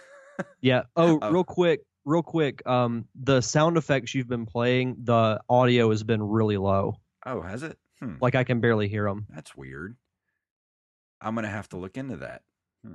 Yeah. 0.63 0.85
Oh, 0.97 1.19
Oh. 1.21 1.31
real 1.31 1.45
quick, 1.45 1.81
real 2.07 2.23
quick. 2.23 2.67
Um, 2.67 3.05
the 3.15 3.43
sound 3.43 3.77
effects 3.77 4.15
you've 4.15 4.29
been 4.29 4.47
playing, 4.47 4.97
the 5.05 5.39
audio 5.51 5.91
has 5.91 6.03
been 6.03 6.23
really 6.23 6.57
low. 6.57 6.95
Oh, 7.27 7.43
has 7.43 7.63
it? 7.63 7.77
Hmm. 7.99 8.15
Like 8.23 8.35
I 8.35 8.45
can 8.45 8.61
barely 8.61 8.89
hear 8.89 9.05
them. 9.05 9.27
That's 9.29 9.55
weird. 9.55 9.97
I'm 11.21 11.35
gonna 11.35 11.49
have 11.49 11.69
to 11.71 11.77
look 11.77 11.99
into 11.99 12.17
that. 12.19 12.41
Hmm. 12.83 12.95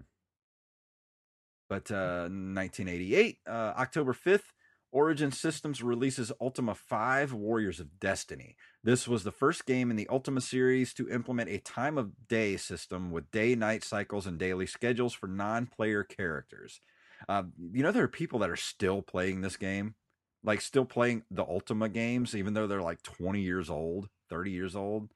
But 1.70 1.92
uh, 1.92 2.30
1988, 2.30 3.38
uh, 3.48 3.52
October 3.78 4.14
5th, 4.14 4.52
Origin 4.92 5.32
Systems 5.32 5.84
releases 5.84 6.32
Ultima 6.42 6.74
5: 6.74 7.34
Warriors 7.34 7.80
of 7.80 8.00
Destiny. 8.00 8.56
This 8.86 9.08
was 9.08 9.24
the 9.24 9.32
first 9.32 9.66
game 9.66 9.90
in 9.90 9.96
the 9.96 10.08
Ultima 10.10 10.42
series 10.42 10.94
to 10.94 11.10
implement 11.10 11.50
a 11.50 11.58
time 11.58 11.98
of 11.98 12.28
day 12.28 12.56
system 12.56 13.10
with 13.10 13.32
day-night 13.32 13.84
cycles 13.84 14.28
and 14.28 14.38
daily 14.38 14.68
schedules 14.68 15.12
for 15.12 15.26
non-player 15.26 16.04
characters. 16.04 16.82
Uh, 17.28 17.44
you 17.72 17.82
know, 17.82 17.92
there 17.92 18.04
are 18.04 18.08
people 18.08 18.38
that 18.40 18.50
are 18.52 18.56
still 18.56 19.02
playing 19.02 19.42
this 19.42 19.58
game, 19.58 19.96
like 20.44 20.62
still 20.62 20.86
playing 20.86 21.24
the 21.32 21.44
Ultima 21.44 21.90
games, 21.90 22.36
even 22.36 22.54
though 22.54 22.68
they're 22.68 22.80
like 22.80 23.02
20 23.02 23.42
years 23.42 23.72
old, 23.72 24.08
30 24.30 24.52
years 24.52 24.76
old. 24.76 25.10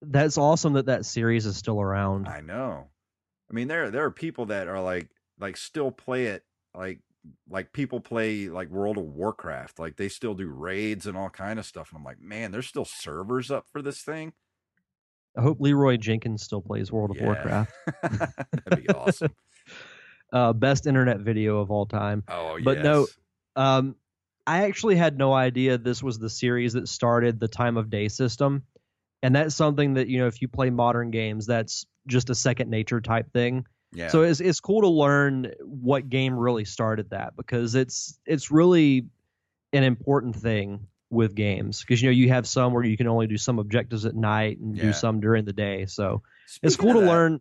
That's 0.00 0.38
awesome 0.38 0.72
that 0.72 0.86
that 0.86 1.04
series 1.04 1.44
is 1.44 1.58
still 1.58 1.82
around. 1.82 2.26
I 2.26 2.40
know. 2.40 2.86
I 3.50 3.52
mean, 3.52 3.68
there 3.68 3.90
there 3.90 4.04
are 4.04 4.10
people 4.10 4.46
that 4.46 4.68
are 4.68 4.80
like 4.80 5.10
like 5.38 5.58
still 5.58 5.90
play 5.90 6.28
it 6.28 6.44
like 6.74 7.00
like 7.48 7.72
people 7.72 8.00
play 8.00 8.48
like 8.48 8.68
World 8.68 8.98
of 8.98 9.04
Warcraft. 9.04 9.78
Like 9.78 9.96
they 9.96 10.08
still 10.08 10.34
do 10.34 10.48
raids 10.48 11.06
and 11.06 11.16
all 11.16 11.30
kind 11.30 11.58
of 11.58 11.66
stuff. 11.66 11.90
And 11.90 11.98
I'm 11.98 12.04
like, 12.04 12.20
man, 12.20 12.50
there's 12.50 12.66
still 12.66 12.84
servers 12.84 13.50
up 13.50 13.66
for 13.70 13.82
this 13.82 14.02
thing. 14.02 14.32
I 15.36 15.42
hope 15.42 15.60
Leroy 15.60 15.96
Jenkins 15.96 16.42
still 16.42 16.60
plays 16.60 16.92
World 16.92 17.10
of 17.10 17.16
Yeah. 17.16 17.24
Warcraft. 17.24 17.72
That'd 18.02 18.86
be 18.86 18.88
awesome. 18.88 19.32
Uh, 20.32 20.50
best 20.54 20.86
internet 20.86 21.20
video 21.20 21.58
of 21.58 21.70
all 21.70 21.84
time. 21.84 22.24
Oh, 22.26 22.56
yeah. 22.56 22.62
But 22.64 22.78
no. 22.78 23.06
Um, 23.54 23.96
I 24.46 24.64
actually 24.64 24.96
had 24.96 25.18
no 25.18 25.34
idea 25.34 25.76
this 25.76 26.02
was 26.02 26.18
the 26.18 26.30
series 26.30 26.72
that 26.72 26.88
started 26.88 27.38
the 27.38 27.48
time 27.48 27.76
of 27.76 27.90
day 27.90 28.08
system, 28.08 28.62
and 29.22 29.36
that's 29.36 29.54
something 29.54 29.92
that 29.94 30.08
you 30.08 30.20
know 30.20 30.28
if 30.28 30.40
you 30.40 30.48
play 30.48 30.70
modern 30.70 31.10
games, 31.10 31.44
that's 31.44 31.84
just 32.06 32.30
a 32.30 32.34
second 32.34 32.70
nature 32.70 33.02
type 33.02 33.30
thing. 33.34 33.66
Yeah. 33.92 34.08
So 34.08 34.22
it's 34.22 34.40
it's 34.40 34.60
cool 34.60 34.80
to 34.82 34.88
learn 34.88 35.52
what 35.60 36.08
game 36.08 36.34
really 36.38 36.64
started 36.64 37.10
that 37.10 37.36
because 37.36 37.74
it's 37.74 38.18
it's 38.26 38.50
really 38.50 39.06
an 39.72 39.82
important 39.84 40.36
thing 40.36 40.86
with 41.10 41.34
games 41.34 41.80
because 41.80 42.00
you 42.02 42.08
know 42.08 42.12
you 42.14 42.28
have 42.30 42.46
some 42.46 42.72
where 42.72 42.84
you 42.84 42.96
can 42.96 43.06
only 43.06 43.26
do 43.26 43.36
some 43.36 43.58
objectives 43.58 44.04
at 44.06 44.14
night 44.14 44.58
and 44.58 44.76
Yeah. 44.76 44.84
do 44.84 44.92
some 44.92 45.20
during 45.20 45.44
the 45.44 45.52
day. 45.52 45.86
So 45.86 46.22
it's 46.62 46.76
cool 46.76 46.94
to 46.94 47.00
that- 47.00 47.06
learn. 47.06 47.40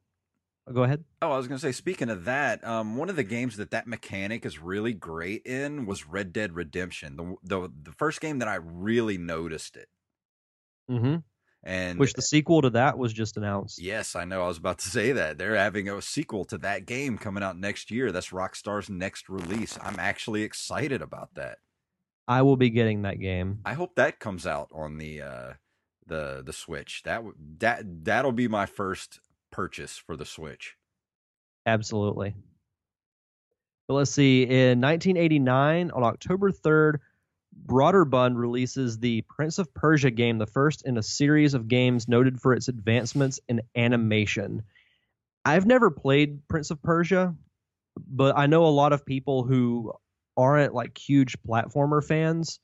oh, 0.67 0.73
Go 0.73 0.83
ahead. 0.83 1.03
Oh, 1.21 1.31
I 1.31 1.37
was 1.37 1.47
gonna 1.47 1.57
say. 1.59 1.71
Speaking 1.71 2.09
of 2.09 2.25
that, 2.25 2.63
um, 2.65 2.95
one 2.97 3.09
of 3.09 3.15
the 3.15 3.23
games 3.23 3.57
that 3.57 3.71
that 3.71 3.87
mechanic 3.87 4.45
is 4.45 4.59
really 4.59 4.93
great 4.93 5.41
in 5.45 5.85
was 5.85 6.05
Red 6.07 6.31
Dead 6.33 6.53
Redemption. 6.53 7.15
The 7.15 7.35
the 7.43 7.71
the 7.83 7.91
first 7.93 8.21
game 8.21 8.39
that 8.39 8.47
I 8.47 8.55
really 8.55 9.17
noticed 9.17 9.75
it, 9.77 9.87
hmm 10.89 11.15
and 11.63 11.99
Which 11.99 12.13
the 12.13 12.21
sequel 12.21 12.63
to 12.63 12.71
that 12.71 12.97
was 12.97 13.13
just 13.13 13.37
announced. 13.37 13.79
Yes, 13.79 14.15
I 14.15 14.25
know. 14.25 14.43
I 14.43 14.47
was 14.47 14.57
about 14.57 14.79
to 14.79 14.89
say 14.89 15.11
that. 15.11 15.37
They're 15.37 15.55
having 15.55 15.87
a 15.89 16.01
sequel 16.01 16.43
to 16.45 16.57
that 16.59 16.85
game 16.85 17.17
coming 17.17 17.43
out 17.43 17.57
next 17.57 17.91
year. 17.91 18.11
That's 18.11 18.29
Rockstar's 18.29 18.89
next 18.89 19.29
release. 19.29 19.77
I'm 19.81 19.99
actually 19.99 20.41
excited 20.41 21.01
about 21.01 21.35
that. 21.35 21.59
I 22.27 22.41
will 22.41 22.57
be 22.57 22.69
getting 22.69 23.03
that 23.03 23.19
game. 23.19 23.59
I 23.65 23.73
hope 23.73 23.95
that 23.95 24.19
comes 24.19 24.47
out 24.47 24.69
on 24.73 24.97
the 24.97 25.21
uh 25.21 25.53
the 26.07 26.41
the 26.43 26.53
Switch. 26.53 27.03
That 27.03 27.23
that 27.59 27.83
that'll 28.05 28.31
be 28.31 28.47
my 28.47 28.65
first 28.65 29.19
purchase 29.51 29.97
for 29.97 30.15
the 30.15 30.25
Switch. 30.25 30.75
Absolutely. 31.65 32.35
But 33.87 33.95
let's 33.95 34.11
see. 34.11 34.43
In 34.43 34.79
1989, 34.81 35.91
on 35.91 36.03
October 36.03 36.51
3rd, 36.51 36.99
Broderbund 37.65 38.37
releases 38.37 38.99
the 38.99 39.21
Prince 39.23 39.59
of 39.59 39.73
Persia 39.73 40.11
game, 40.11 40.37
the 40.37 40.47
first 40.47 40.85
in 40.85 40.97
a 40.97 41.03
series 41.03 41.53
of 41.53 41.67
games 41.67 42.07
noted 42.07 42.41
for 42.41 42.53
its 42.53 42.67
advancements 42.67 43.39
in 43.47 43.61
animation. 43.75 44.63
I've 45.43 45.65
never 45.65 45.89
played 45.89 46.47
Prince 46.47 46.71
of 46.71 46.81
Persia, 46.81 47.35
but 47.97 48.37
I 48.37 48.45
know 48.45 48.65
a 48.65 48.67
lot 48.67 48.93
of 48.93 49.05
people 49.05 49.43
who 49.43 49.93
aren't 50.37 50.73
like 50.73 50.97
huge 50.97 51.37
platformer 51.41 52.03
fans, 52.03 52.59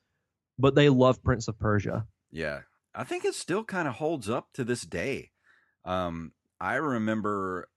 but 0.58 0.76
they 0.76 0.90
love 0.90 1.24
Prince 1.24 1.48
of 1.48 1.60
Persia. 1.60 2.06
Yeah. 2.32 2.62
I 2.96 3.04
think 3.04 3.26
it 3.26 3.36
still 3.36 3.64
kind 3.64 3.88
of 3.88 3.96
holds 3.96 4.30
up 4.30 4.54
to 4.54 4.64
this 4.64 4.82
day. 4.82 5.32
Um 5.86 6.34
I 6.60 6.76
remember 6.76 7.70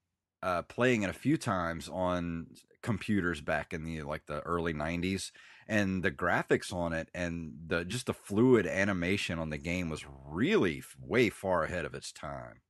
uh 0.42 0.62
playing 0.62 1.02
it 1.02 1.10
a 1.10 1.14
few 1.14 1.36
times 1.36 1.88
on 1.88 2.46
computers 2.82 3.40
back 3.40 3.72
in 3.72 3.84
the 3.84 4.02
like 4.02 4.26
the 4.26 4.40
early 4.40 4.72
90s 4.72 5.32
and 5.70 6.02
the 6.02 6.10
graphics 6.10 6.72
on 6.74 6.92
it 6.92 7.08
and 7.14 7.54
the 7.68 7.84
just 7.86 8.06
the 8.06 8.12
fluid 8.12 8.66
animation 8.66 9.38
on 9.38 9.48
the 9.50 9.56
game 9.56 9.88
was 9.88 10.04
really 10.26 10.78
f- 10.80 10.96
way 11.00 11.30
far 11.30 11.64
ahead 11.64 11.84
of 11.86 11.94
its 11.94 12.12
time. 12.12 12.60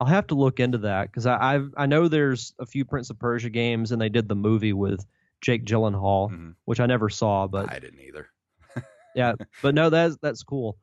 I'll 0.00 0.06
have 0.06 0.26
to 0.28 0.34
look 0.34 0.58
into 0.60 0.78
that 0.78 1.08
because 1.08 1.26
I 1.26 1.54
I've, 1.54 1.74
I 1.76 1.86
know 1.86 2.08
there's 2.08 2.54
a 2.58 2.66
few 2.66 2.84
Prince 2.84 3.10
of 3.10 3.18
Persia 3.18 3.50
games, 3.50 3.92
and 3.92 4.00
they 4.00 4.08
did 4.08 4.28
the 4.28 4.34
movie 4.34 4.72
with 4.72 5.04
Jake 5.40 5.64
Gyllenhaal, 5.64 6.30
Mhm. 6.30 6.54
which 6.64 6.80
I 6.80 6.86
never 6.86 7.08
saw, 7.08 7.46
but 7.46 7.70
I 7.70 7.78
didn't 7.78 8.00
either. 8.00 8.28
yeah, 9.14 9.34
but 9.60 9.74
no, 9.74 9.90
that's 9.90 10.16
that's 10.22 10.42
cool. 10.42 10.78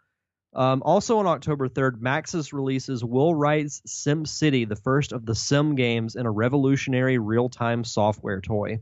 Um, 0.53 0.81
also 0.83 1.19
on 1.19 1.27
October 1.27 1.67
3rd, 1.69 2.01
Maxis 2.01 2.53
releases 2.53 3.05
Will 3.05 3.35
Wright's 3.35 3.81
Sim 3.85 4.25
City, 4.25 4.65
the 4.65 4.75
first 4.75 5.11
of 5.11 5.25
the 5.25 5.35
Sim 5.35 5.75
games 5.75 6.15
in 6.15 6.25
a 6.25 6.31
revolutionary 6.31 7.19
real-time 7.19 7.83
software 7.83 8.41
toy. 8.41 8.79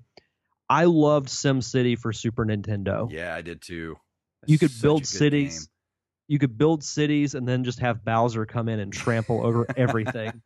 I 0.69 0.85
loved 0.85 1.29
Sim 1.29 1.61
City 1.61 1.95
for 1.95 2.11
Super 2.11 2.45
Nintendo. 2.45 3.11
Yeah, 3.11 3.35
I 3.35 3.41
did 3.41 3.61
too. 3.61 3.97
you 4.45 4.57
could 4.57 4.71
build 4.81 5.05
cities. 5.05 5.59
game. 5.59 5.67
You 6.29 6.39
could 6.39 6.57
build 6.57 6.83
cities 6.83 7.35
and 7.35 7.47
then 7.47 7.63
just 7.63 7.79
have 7.79 8.03
Bowser 8.03 8.45
come 8.45 8.67
in 8.67 8.79
and 8.79 8.91
trample 8.91 9.45
over 9.45 9.65
everything. 9.77 10.41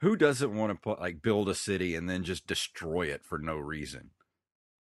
Who 0.00 0.16
doesn't 0.16 0.52
want 0.52 0.72
to 0.72 0.78
put 0.78 1.00
like 1.00 1.22
build 1.22 1.48
a 1.48 1.54
city 1.54 1.94
and 1.94 2.10
then 2.10 2.24
just 2.24 2.48
destroy 2.48 3.06
it 3.06 3.24
for 3.24 3.38
no 3.38 3.56
reason? 3.56 4.10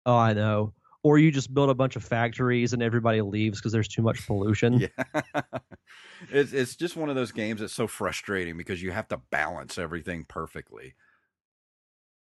Oh, 0.05 0.17
I 0.17 0.33
know. 0.33 0.73
Or 1.01 1.17
you 1.17 1.31
just 1.31 1.53
build 1.53 1.69
a 1.69 1.73
bunch 1.73 1.95
of 1.95 2.03
factories 2.03 2.73
and 2.73 2.83
everybody 2.83 3.21
leaves 3.21 3.59
because 3.59 3.71
there's 3.71 3.87
too 3.87 4.01
much 4.01 4.25
pollution. 4.27 4.79
Yeah. 4.79 5.21
it's 6.29 6.51
it's 6.51 6.75
just 6.75 6.97
one 6.97 7.09
of 7.09 7.15
those 7.15 7.31
games 7.31 7.61
that's 7.61 7.73
so 7.73 7.87
frustrating 7.87 8.57
because 8.57 8.81
you 8.81 8.91
have 8.91 9.07
to 9.09 9.21
balance 9.31 9.77
everything 9.77 10.25
perfectly. 10.27 10.95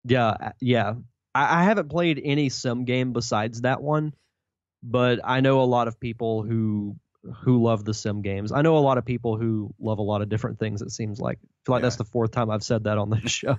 Yeah, 0.05 0.53
yeah. 0.61 0.95
I, 1.37 1.61
I 1.61 1.65
haven't 1.65 1.89
played 1.91 2.21
any 2.23 2.49
sim 2.49 2.85
game 2.85 3.13
besides 3.13 3.61
that 3.63 3.83
one, 3.83 4.15
but 4.83 5.21
I 5.25 5.41
know 5.41 5.61
a 5.61 5.65
lot 5.77 5.89
of 5.89 6.01
people 6.01 6.43
who 6.43 6.97
who 7.43 7.61
love 7.61 7.85
the 7.85 7.93
sim 7.93 8.23
games. 8.23 8.53
I 8.53 8.63
know 8.63 8.77
a 8.79 8.79
lot 8.79 8.99
of 8.99 9.05
people 9.05 9.37
who 9.37 9.75
love 9.81 9.99
a 9.99 10.03
lot 10.03 10.23
of 10.23 10.29
different 10.29 10.61
things. 10.61 10.81
It 10.81 10.93
seems 10.93 11.19
like. 11.21 11.39
I 11.43 11.49
feel 11.67 11.75
like 11.75 11.81
Yeah. 11.81 11.87
that's 11.87 11.97
the 11.97 12.05
fourth 12.05 12.31
time 12.31 12.51
I've 12.51 12.63
said 12.63 12.85
that 12.85 12.99
on 12.99 13.11
this 13.11 13.31
show. 13.33 13.57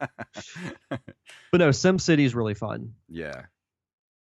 but 0.90 1.58
no, 1.58 1.70
Sim 1.70 1.98
City 1.98 2.24
is 2.24 2.34
really 2.34 2.54
fun. 2.54 2.94
yeah. 3.08 3.42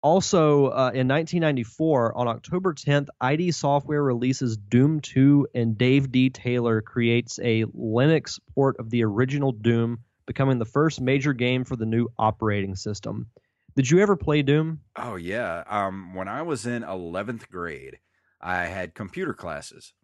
Also, 0.00 0.66
uh, 0.66 0.90
in 0.94 1.08
1994, 1.08 2.16
on 2.16 2.28
October 2.28 2.72
10th, 2.72 3.08
ID 3.20 3.50
Software 3.50 4.00
releases 4.02 4.56
Doom 4.56 5.00
2, 5.00 5.48
and 5.56 5.76
Dave 5.76 6.12
D. 6.12 6.30
Taylor 6.30 6.80
creates 6.82 7.40
a 7.40 7.64
Linux 7.64 8.38
port 8.54 8.76
of 8.78 8.90
the 8.90 9.02
original 9.02 9.50
Doom, 9.50 9.98
becoming 10.28 10.60
the 10.60 10.64
first 10.64 11.00
major 11.00 11.32
game 11.32 11.64
for 11.64 11.74
the 11.76 11.86
new 11.86 12.08
operating 12.18 12.76
system. 12.76 13.32
Did 13.74 13.90
you 13.90 13.98
ever 14.00 14.16
play 14.16 14.42
Doom? 14.42 14.82
Oh 14.96 15.16
yeah. 15.16 15.64
Um, 15.66 16.14
when 16.14 16.28
I 16.28 16.42
was 16.42 16.66
in 16.66 16.82
eleventh 16.84 17.48
grade, 17.50 17.98
I 18.40 18.66
had 18.66 18.94
computer 18.94 19.34
classes, 19.34 19.94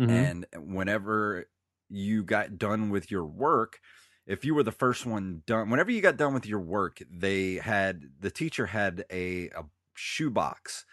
Mhm. 0.00 0.10
and 0.10 0.46
whenever 0.74 1.46
you 1.88 2.24
got 2.24 2.58
done 2.58 2.90
with 2.90 3.10
your 3.10 3.24
work, 3.26 3.80
if 4.26 4.44
you 4.44 4.54
were 4.54 4.62
the 4.62 4.72
first 4.72 5.04
one 5.06 5.42
done, 5.46 5.70
whenever 5.70 5.90
you 5.90 6.00
got 6.00 6.16
done 6.16 6.34
with 6.34 6.46
your 6.46 6.60
work, 6.60 6.98
they 7.10 7.54
had 7.56 8.12
the 8.20 8.30
teacher 8.30 8.66
had 8.66 9.04
a, 9.10 9.48
a 9.50 9.64
shoebox 9.94 10.84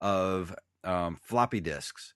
of 0.00 0.54
um, 0.84 1.16
floppy 1.16 1.60
disks. 1.60 2.13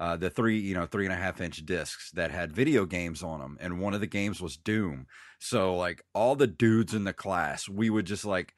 Uh, 0.00 0.16
the 0.16 0.30
three, 0.30 0.58
you 0.58 0.74
know, 0.74 0.86
three 0.86 1.04
and 1.04 1.12
a 1.12 1.16
half 1.16 1.40
inch 1.40 1.64
discs 1.66 2.10
that 2.12 2.30
had 2.30 2.52
video 2.52 2.86
games 2.86 3.22
on 3.22 3.38
them, 3.38 3.58
and 3.60 3.80
one 3.80 3.94
of 3.94 4.00
the 4.00 4.06
games 4.06 4.40
was 4.40 4.56
Doom. 4.56 5.06
So, 5.38 5.76
like, 5.76 6.02
all 6.14 6.34
the 6.36 6.46
dudes 6.46 6.94
in 6.94 7.04
the 7.04 7.12
class, 7.12 7.68
we 7.68 7.90
would 7.90 8.06
just 8.06 8.24
like 8.24 8.54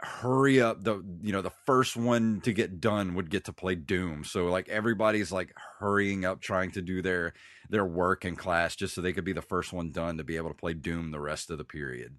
hurry 0.00 0.60
up 0.60 0.82
the 0.82 1.02
you 1.22 1.32
know 1.32 1.40
the 1.40 1.52
first 1.64 1.96
one 1.96 2.40
to 2.42 2.52
get 2.52 2.80
done 2.80 3.14
would 3.14 3.30
get 3.30 3.44
to 3.44 3.52
play 3.52 3.74
doom 3.74 4.24
so 4.24 4.46
like 4.46 4.68
everybody's 4.68 5.30
like 5.32 5.54
hurrying 5.78 6.24
up 6.24 6.40
trying 6.40 6.70
to 6.70 6.82
do 6.82 7.00
their 7.00 7.32
their 7.70 7.86
work 7.86 8.24
in 8.24 8.34
class 8.34 8.74
just 8.74 8.94
so 8.94 9.00
they 9.00 9.12
could 9.12 9.24
be 9.24 9.32
the 9.32 9.40
first 9.40 9.72
one 9.72 9.92
done 9.92 10.18
to 10.18 10.24
be 10.24 10.36
able 10.36 10.50
to 10.50 10.54
play 10.54 10.74
doom 10.74 11.10
the 11.10 11.20
rest 11.20 11.48
of 11.48 11.58
the 11.58 11.64
period 11.64 12.18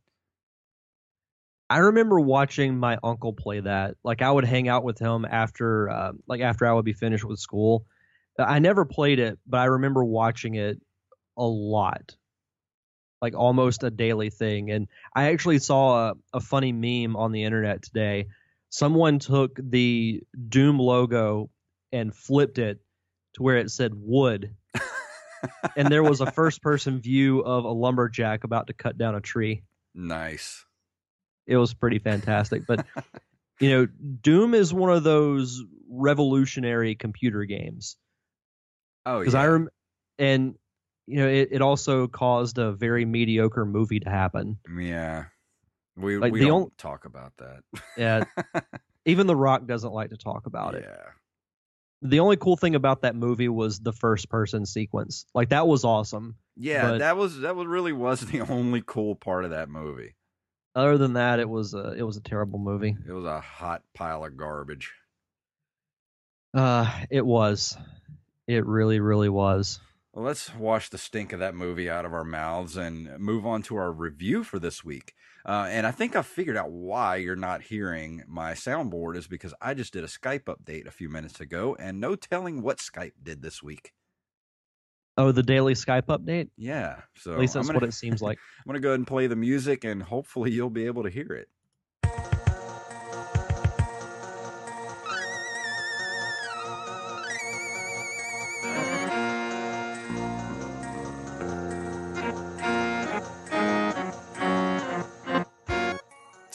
I 1.69 1.79
remember 1.79 2.19
watching 2.19 2.77
my 2.77 2.97
uncle 3.03 3.33
play 3.33 3.59
that. 3.59 3.95
Like 4.03 4.21
I 4.21 4.31
would 4.31 4.45
hang 4.45 4.67
out 4.67 4.83
with 4.83 4.99
him 4.99 5.25
after, 5.25 5.89
uh, 5.89 6.11
like 6.27 6.41
after 6.41 6.65
I 6.65 6.73
would 6.73 6.85
be 6.85 6.93
finished 6.93 7.25
with 7.25 7.39
school. 7.39 7.85
I 8.37 8.59
never 8.59 8.85
played 8.85 9.19
it, 9.19 9.39
but 9.47 9.59
I 9.59 9.65
remember 9.65 10.03
watching 10.03 10.55
it 10.55 10.79
a 11.37 11.45
lot, 11.45 12.15
like 13.21 13.35
almost 13.35 13.83
a 13.83 13.91
daily 13.91 14.29
thing. 14.29 14.71
And 14.71 14.87
I 15.15 15.31
actually 15.31 15.59
saw 15.59 16.09
a, 16.09 16.13
a 16.33 16.39
funny 16.39 16.71
meme 16.71 17.15
on 17.15 17.31
the 17.31 17.43
internet 17.43 17.81
today. 17.81 18.27
Someone 18.69 19.19
took 19.19 19.57
the 19.61 20.21
Doom 20.49 20.79
logo 20.79 21.49
and 21.91 22.13
flipped 22.13 22.57
it 22.57 22.79
to 23.35 23.43
where 23.43 23.57
it 23.57 23.71
said 23.71 23.93
wood. 23.95 24.55
and 25.77 25.87
there 25.87 26.03
was 26.03 26.21
a 26.21 26.31
first 26.31 26.61
person 26.61 26.99
view 26.99 27.39
of 27.39 27.63
a 27.63 27.71
lumberjack 27.71 28.43
about 28.43 28.67
to 28.67 28.73
cut 28.73 28.97
down 28.97 29.15
a 29.15 29.21
tree 29.21 29.63
nice 29.93 30.65
it 31.47 31.57
was 31.57 31.73
pretty 31.73 31.99
fantastic. 31.99 32.65
But 32.65 32.85
you 33.59 33.69
know, 33.69 33.87
Doom 34.21 34.53
is 34.53 34.73
one 34.73 34.91
of 34.91 35.03
those 35.03 35.63
revolutionary 35.89 36.95
computer 36.95 37.45
games 37.45 37.97
oh 39.05 39.19
because 39.19 39.33
yeah 39.33 39.41
I 39.41 39.47
rem- 39.47 39.69
and 40.19 40.55
you 41.07 41.17
know 41.17 41.27
it, 41.27 41.49
it 41.51 41.61
also 41.61 42.07
caused 42.07 42.57
a 42.57 42.71
very 42.71 43.05
mediocre 43.05 43.65
movie 43.65 43.99
to 43.99 44.09
happen. 44.09 44.57
yeah 44.79 45.25
we, 45.97 46.17
Like, 46.17 46.33
we 46.33 46.41
don't 46.41 46.63
on- 46.63 46.71
talk 46.77 47.05
about 47.05 47.31
that 47.37 47.61
Yeah, 47.97 48.25
even 49.05 49.27
The 49.27 49.35
Rock 49.35 49.65
doesn't 49.65 49.93
like 49.93 50.09
to 50.09 50.17
talk 50.17 50.45
about 50.45 50.75
it. 50.75 50.83
yeah 50.87 51.05
The 52.01 52.19
only 52.19 52.35
cool 52.37 52.57
thing 52.57 52.75
about 52.75 53.01
that 53.03 53.15
movie 53.15 53.47
was 53.49 53.79
the 53.79 53.93
first 53.93 54.29
person 54.29 54.65
sequence. 54.65 55.25
Like 55.33 55.49
that 55.49 55.67
was 55.67 55.85
awesome. 55.85 56.35
yeah 56.57 56.89
But- 56.91 56.97
that 56.99 57.15
was 57.17 57.39
that 57.39 57.55
was 57.55 57.67
really 57.67 57.93
was 57.93 58.19
the 58.31 58.41
only 58.41 58.83
cool 58.85 59.15
part 59.15 59.45
of 59.45 59.51
that 59.51 59.69
movie 59.69 60.15
Other 60.75 60.97
than 60.97 61.13
that, 61.13 61.39
it 61.39 61.47
was 61.47 61.73
a 61.73 61.93
it 61.97 62.03
was 62.03 62.17
a 62.17 62.21
terrible 62.21 62.59
movie. 62.59 62.95
it 63.07 63.11
was 63.13 63.25
a 63.25 63.39
hot 63.39 63.81
pile 63.93 64.25
of 64.25 64.35
garbage 64.35 64.91
Uh, 66.53 66.89
it 67.09 67.25
was. 67.25 67.77
It 68.47 68.65
really, 68.65 68.99
really 68.99 69.29
was. 69.29 69.79
Well, 70.13 70.23
let's 70.23 70.53
wash 70.55 70.89
the 70.89 70.97
stink 70.97 71.33
of 71.33 71.39
that 71.39 71.55
movie 71.55 71.89
out 71.89 72.05
of 72.05 72.13
our 72.13 72.23
mouths 72.23 72.77
and 72.77 73.19
move 73.19 73.45
on 73.45 73.63
to 73.63 73.75
our 73.75 73.91
review 73.91 74.45
for 74.45 74.59
this 74.59 74.83
week. 74.83 75.13
Uh, 75.45 75.67
and 75.69 75.85
I 75.85 75.91
think 75.91 76.15
I 76.15 76.21
figured 76.21 76.55
out 76.55 76.71
why 76.71 77.17
you're 77.17 77.35
not 77.35 77.61
hearing 77.61 78.23
my 78.27 78.53
soundboard 78.53 79.17
is 79.17 79.27
because 79.27 79.53
I 79.61 79.73
just 79.73 79.93
did 79.93 80.03
a 80.03 80.07
Skype 80.07 80.45
update 80.45 80.87
a 80.87 80.91
few 80.91 81.09
minutes 81.09 81.41
ago, 81.41 81.75
and 81.77 81.99
no 81.99 82.15
telling 82.15 82.61
what 82.61 82.77
Skype 82.77 83.11
did 83.21 83.41
this 83.41 83.61
week. 83.61 83.93
Oh, 85.17 85.31
the 85.31 85.43
daily 85.43 85.73
Skype 85.73 86.07
update. 86.07 86.49
Yeah, 86.57 87.01
so 87.17 87.33
At 87.33 87.39
least 87.39 87.53
that's 87.53 87.67
gonna, 87.67 87.79
what 87.79 87.87
it 87.87 87.93
seems 87.93 88.21
like. 88.23 88.37
I'm 88.59 88.69
gonna 88.69 88.79
go 88.79 88.89
ahead 88.89 88.99
and 88.99 89.07
play 89.07 89.27
the 89.27 89.35
music, 89.35 89.83
and 89.83 90.01
hopefully 90.01 90.51
you'll 90.51 90.69
be 90.69 90.85
able 90.85 91.03
to 91.03 91.09
hear 91.09 91.31
it. 91.31 91.49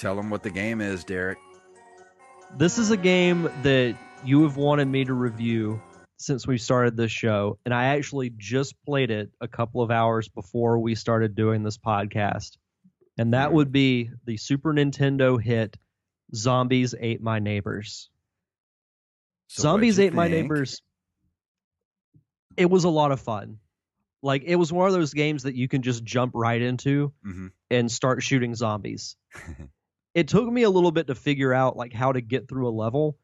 Tell 0.01 0.17
them 0.17 0.31
what 0.31 0.43
the 0.43 0.51
game 0.51 0.81
is, 0.81 1.05
Derek. 1.05 1.37
This 2.57 2.79
is 2.79 2.91
a 2.91 2.97
game 2.97 3.43
that 3.63 3.97
you 4.25 4.45
have 4.45 4.57
wanted 4.57 4.87
me 4.89 5.05
to 5.05 5.13
review 5.13 5.83
since 6.17 6.47
we 6.47 6.57
started 6.57 6.97
this 6.97 7.13
show, 7.13 7.59
and 7.67 7.75
I 7.75 7.85
actually 7.97 8.33
just 8.35 8.75
played 8.87 9.11
it 9.11 9.31
a 9.43 9.47
couple 9.49 9.83
of 9.83 9.91
hours 9.91 10.27
before 10.29 10.79
we 10.79 10.95
started 10.95 11.35
doing 11.35 11.63
this 11.63 11.77
podcast. 11.77 12.57
And 13.19 13.35
that 13.35 13.53
would 13.53 13.73
be 13.73 14.11
the 14.25 14.39
Super 14.39 14.73
Nintendo 14.73 15.41
hit 15.41 15.77
Zombies 16.35 16.95
Ate 16.99 17.21
My 17.21 17.39
Neighbors. 17.39 18.09
So 19.49 19.63
Zombies 19.63 20.01
Ate 20.01 20.15
My? 20.15 20.29
Neighbors. 20.29 20.81
It 22.57 22.71
was 22.71 22.85
a 22.85 22.89
lot 22.91 23.13
of 23.13 23.21
fun. 23.21 23.59
Like 24.23 24.45
it 24.47 24.57
was 24.57 24.73
one 24.73 24.87
of 24.89 24.95
those 24.95 25.13
games 25.13 25.43
that 25.43 25.55
you 25.57 25.69
can 25.69 25.83
just 25.83 26.05
jump 26.05 26.33
right 26.35 26.61
into 26.61 27.13
Mhm. 27.27 27.51
and 27.71 27.93
start 27.93 28.23
shooting 28.23 28.55
zombies. 28.55 29.17
it 30.15 30.29
took 30.29 30.49
me 30.49 30.63
a 30.63 30.71
little 30.71 30.91
bit 30.91 31.07
to 31.09 31.15
figure 31.15 31.53
out 31.53 31.77
like 31.77 31.93
how 31.93 32.13
to 32.13 32.21
get 32.21 32.49
through 32.49 32.69
a 32.69 32.71
level, 32.71 33.19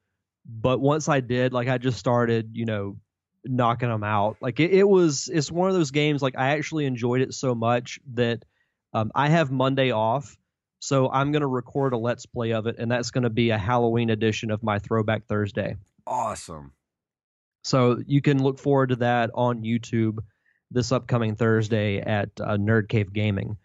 but 0.44 0.81
once 0.81 1.09
I 1.09 1.20
did, 1.20 1.53
like 1.53 1.68
I 1.68 1.79
just 1.79 1.99
started, 1.99 2.51
you 2.55 2.64
know, 2.64 2.96
knocking 3.44 3.88
them 3.88 4.05
out. 4.05 4.37
Like 4.40 4.61
it, 4.61 4.72
it 4.72 4.88
was 4.88 5.29
it's 5.33 5.51
one 5.51 5.68
of 5.68 5.75
those 5.75 5.90
games 5.90 6.22
like 6.22 6.37
I 6.37 6.51
actually 6.51 6.87
enjoyed 6.87 7.20
it 7.20 7.35
so 7.35 7.55
much 7.55 8.01
that 8.14 8.44
um, 8.92 9.11
I 9.14 9.29
have 9.29 9.51
Monday 9.51 9.90
off. 9.90 10.37
So 10.79 11.11
I'm 11.11 11.33
gonna 11.33 11.49
record 11.49 11.92
a 11.92 11.99
let's 11.99 12.27
play 12.27 12.53
of 12.53 12.66
it, 12.66 12.77
and 12.79 12.90
that's 12.90 13.11
gonna 13.11 13.31
be 13.31 13.51
a 13.51 13.59
Halloween 13.59 14.11
edition 14.11 14.51
of 14.51 14.62
my 14.62 14.79
Throwback 14.79 15.27
Thursday. 15.27 15.77
Awesome. 16.07 16.72
So 17.62 18.01
you 18.07 18.20
can 18.22 18.40
look 18.40 18.61
forward 18.61 18.90
to 18.90 18.96
that 18.96 19.31
on 19.35 19.62
YouTube 19.62 20.18
this 20.70 20.92
upcoming 20.92 21.37
Thursday 21.37 21.99
at 21.99 22.29
uh, 22.40 22.57
Nerd 22.57 22.88
Cave 22.88 23.12
Gaming. 23.12 23.57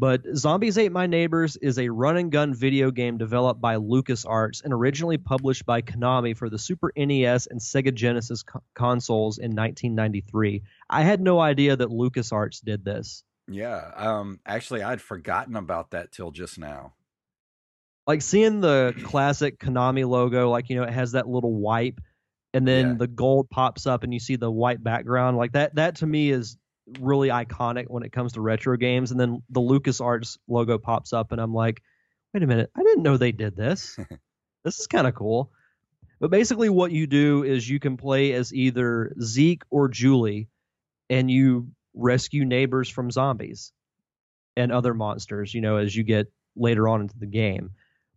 But 0.00 0.22
Zombies 0.36 0.78
Ate 0.78 0.92
My 0.92 1.06
Neighbors 1.06 1.56
is 1.56 1.76
a 1.78 1.88
run 1.88 2.16
and 2.16 2.30
gun 2.30 2.54
video 2.54 2.92
game 2.92 3.18
developed 3.18 3.60
by 3.60 3.76
LucasArts 3.76 4.62
and 4.62 4.72
originally 4.72 5.18
published 5.18 5.66
by 5.66 5.82
Konami 5.82 6.36
for 6.36 6.48
the 6.48 6.58
Super 6.58 6.92
NES 6.96 7.46
and 7.48 7.58
Sega 7.60 7.92
Genesis 7.92 8.44
co- 8.44 8.62
consoles 8.74 9.38
in 9.38 9.56
1993. 9.56 10.62
I 10.88 11.02
had 11.02 11.20
no 11.20 11.40
idea 11.40 11.74
that 11.74 11.88
LucasArts 11.88 12.62
did 12.62 12.84
this. 12.84 13.24
Yeah. 13.48 13.90
Um. 13.96 14.38
Actually, 14.46 14.82
I'd 14.82 15.00
forgotten 15.00 15.56
about 15.56 15.90
that 15.90 16.12
till 16.12 16.30
just 16.30 16.58
now. 16.58 16.94
Like 18.06 18.22
seeing 18.22 18.60
the 18.60 18.94
classic 19.04 19.58
Konami 19.58 20.08
logo, 20.08 20.48
like, 20.48 20.70
you 20.70 20.76
know, 20.76 20.84
it 20.84 20.92
has 20.92 21.12
that 21.12 21.28
little 21.28 21.54
wipe 21.54 22.00
and 22.54 22.66
then 22.66 22.86
Yeah. 22.90 22.94
the 22.98 23.06
gold 23.08 23.50
pops 23.50 23.86
up 23.86 24.02
and 24.04 24.14
you 24.14 24.20
see 24.20 24.36
the 24.36 24.50
white 24.50 24.82
background. 24.82 25.36
Like 25.36 25.52
that, 25.52 25.74
that 25.74 25.96
to 25.96 26.06
me 26.06 26.30
is 26.30 26.56
really 27.00 27.28
iconic 27.28 27.86
when 27.88 28.02
it 28.02 28.12
comes 28.12 28.32
to 28.32 28.40
retro 28.40 28.76
games. 28.76 29.10
And 29.10 29.20
then 29.20 29.42
the 29.50 29.60
LucasArts 29.60 30.38
logo 30.48 30.78
pops 30.78 31.12
up 31.12 31.32
and 31.32 31.40
I'm 31.40 31.54
like, 31.54 31.82
wait 32.32 32.42
a 32.42 32.46
minute, 32.46 32.70
I 32.76 32.82
didn't 32.82 33.02
know 33.02 33.16
they 33.16 33.32
did 33.32 33.56
this. 33.56 33.98
this 34.64 34.78
is 34.78 34.86
kind 34.86 35.06
of 35.06 35.14
cool. 35.14 35.50
But 36.20 36.30
basically, 36.30 36.68
what 36.68 36.90
you 36.90 37.06
do 37.06 37.44
is 37.44 37.68
you 37.68 37.78
can 37.78 37.96
play 37.96 38.32
as 38.32 38.52
either 38.52 39.14
Zeke 39.20 39.62
or 39.70 39.88
Julie, 39.88 40.48
and 41.08 41.30
you 41.30 41.70
rescue 41.94 42.44
neighbors 42.44 42.88
from 42.88 43.10
zombies 43.10 43.72
and 44.56 44.72
other 44.72 44.94
monsters, 44.94 45.54
you 45.54 45.60
know, 45.60 45.76
as 45.76 45.94
you 45.94 46.02
get 46.02 46.30
later 46.56 46.88
on 46.88 47.02
into 47.02 47.18
the 47.18 47.26
game. 47.26 47.70